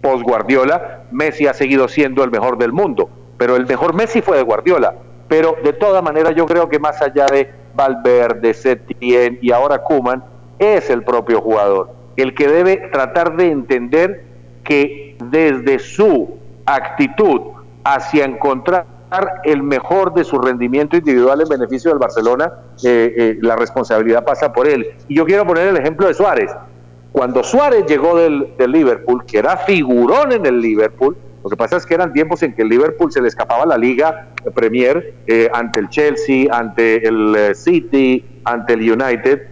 [0.00, 4.36] post Guardiola Messi ha seguido siendo el mejor del mundo, pero el mejor Messi fue
[4.36, 4.94] de Guardiola.
[5.26, 10.24] Pero de todas maneras yo creo que más allá de Valverde, Setien y ahora Kuman,
[10.58, 14.24] es el propio jugador el que debe tratar de entender
[14.64, 17.57] que desde su actitud
[17.94, 18.86] hacia encontrar
[19.44, 22.52] el mejor de su rendimiento individual en beneficio del Barcelona,
[22.84, 24.86] eh, eh, la responsabilidad pasa por él.
[25.08, 26.50] Y yo quiero poner el ejemplo de Suárez.
[27.12, 31.86] Cuando Suárez llegó del, Liverpool, que era figurón en el Liverpool, lo que pasa es
[31.86, 35.80] que eran tiempos en que el Liverpool se le escapaba la liga Premier eh, ante
[35.80, 39.48] el Chelsea, ante el City, ante el United,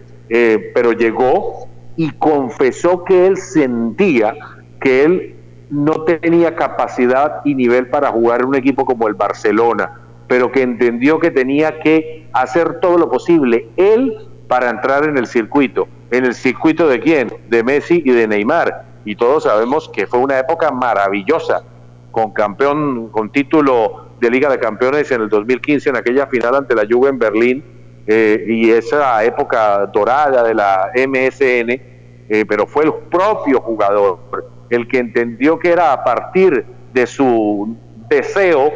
[0.75, 4.35] pero llegó y confesó que él sentía
[4.79, 5.36] que él
[5.69, 10.61] no tenía capacidad y nivel para jugar en un equipo como el Barcelona, pero que
[10.61, 15.87] entendió que tenía que hacer todo lo posible él para entrar en el circuito.
[16.11, 17.33] ¿En el circuito de quién?
[17.49, 18.85] De Messi y de Neymar.
[19.03, 21.63] Y todos sabemos que fue una época maravillosa,
[22.11, 26.75] con campeón, con título de Liga de Campeones en el 2015, en aquella final ante
[26.75, 27.63] la Juve en Berlín,
[28.07, 31.69] eh, y esa época dorada de la MSN,
[32.29, 34.19] eh, pero fue el propio jugador
[34.69, 37.75] el que entendió que era a partir de su
[38.09, 38.71] deseo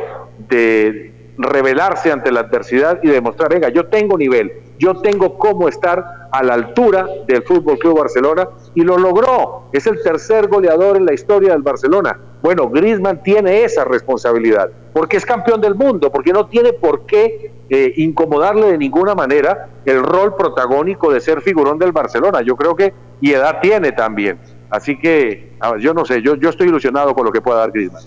[0.50, 6.28] de rebelarse ante la adversidad y demostrar, venga, yo tengo nivel, yo tengo cómo estar
[6.32, 9.64] a la altura del Fútbol Club Barcelona y lo logró.
[9.74, 12.18] Es el tercer goleador en la historia del Barcelona.
[12.42, 17.52] Bueno, Griezmann tiene esa responsabilidad porque es campeón del mundo, porque no tiene por qué
[17.70, 22.42] eh, incomodarle de ninguna manera el rol protagónico de ser figurón del Barcelona.
[22.42, 24.40] Yo creo que y edad tiene también.
[24.72, 28.04] Así que yo no sé, yo, yo estoy ilusionado con lo que pueda dar Griezmann.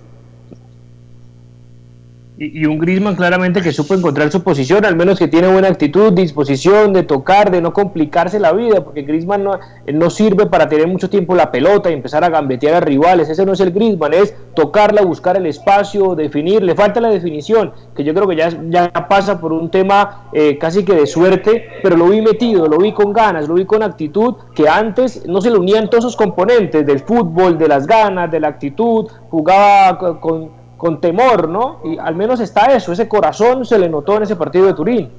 [2.36, 6.12] Y, un Grisman claramente que supo encontrar su posición, al menos que tiene buena actitud,
[6.12, 9.60] disposición de tocar, de no complicarse la vida, porque Grisman no,
[9.92, 13.28] no sirve para tener mucho tiempo la pelota y empezar a gambetear a rivales.
[13.28, 16.64] Ese no es el Grisman, es tocarla, buscar el espacio, definir.
[16.64, 20.58] Le falta la definición, que yo creo que ya, ya pasa por un tema eh,
[20.58, 23.84] casi que de suerte, pero lo vi metido, lo vi con ganas, lo vi con
[23.84, 28.28] actitud, que antes no se le unían todos esos componentes del fútbol, de las ganas,
[28.28, 31.80] de la actitud, jugaba con con temor, ¿no?
[31.84, 35.10] Y al menos está eso, ese corazón se le notó en ese partido de Turín.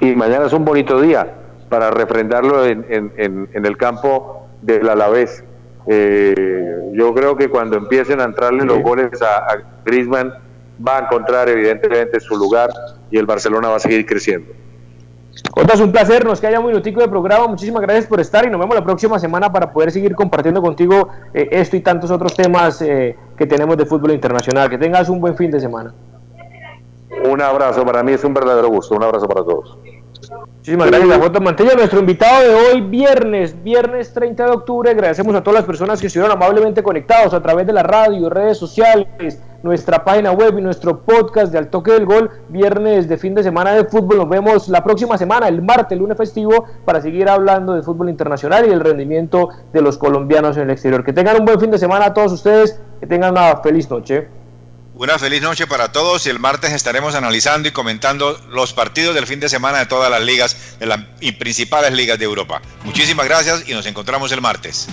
[0.00, 1.26] Y mañana es un bonito día
[1.68, 2.84] para refrendarlo en,
[3.52, 5.42] el campo del Alavés.
[5.86, 10.32] Eh, yo creo que cuando empiecen a entrarle los goles a, a Griezmann
[10.86, 12.70] va a encontrar evidentemente su lugar
[13.10, 14.52] y el Barcelona va a seguir creciendo.
[15.52, 18.58] Jota, un placer, nos queda un minutico de programa, muchísimas gracias por estar y nos
[18.58, 22.80] vemos la próxima semana para poder seguir compartiendo contigo eh, esto y tantos otros temas
[22.82, 24.70] eh, que tenemos de fútbol internacional.
[24.70, 25.94] Que tengas un buen fin de semana.
[27.24, 29.78] Un abrazo, para mí es un verdadero gusto, un abrazo para todos.
[30.66, 34.90] Muchísimas gracias, Jota Mantella, nuestro invitado de hoy, viernes, viernes 30 de octubre.
[34.90, 38.58] Agradecemos a todas las personas que estuvieron amablemente conectados a través de la radio, redes
[38.58, 43.32] sociales, nuestra página web y nuestro podcast de Al Toque del Gol, viernes de fin
[43.36, 44.16] de semana de fútbol.
[44.16, 48.10] Nos vemos la próxima semana, el martes, el lunes festivo, para seguir hablando de fútbol
[48.10, 51.04] internacional y el rendimiento de los colombianos en el exterior.
[51.04, 54.26] Que tengan un buen fin de semana a todos ustedes, que tengan una feliz noche.
[54.98, 59.26] Una feliz noche para todos y el martes estaremos analizando y comentando los partidos del
[59.26, 62.62] fin de semana de todas las ligas de las y principales ligas de Europa.
[62.82, 64.88] Muchísimas gracias y nos encontramos el martes.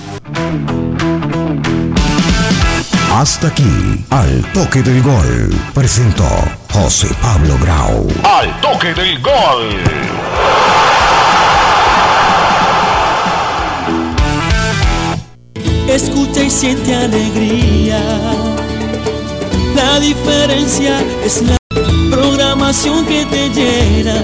[3.14, 6.28] Hasta aquí, al toque del gol, presentó
[6.74, 8.06] José Pablo Grau.
[8.26, 9.70] Al toque del gol.
[15.88, 18.62] Escucha y siente alegría
[19.76, 21.58] la diferencia es la
[22.10, 24.22] programación que te llena.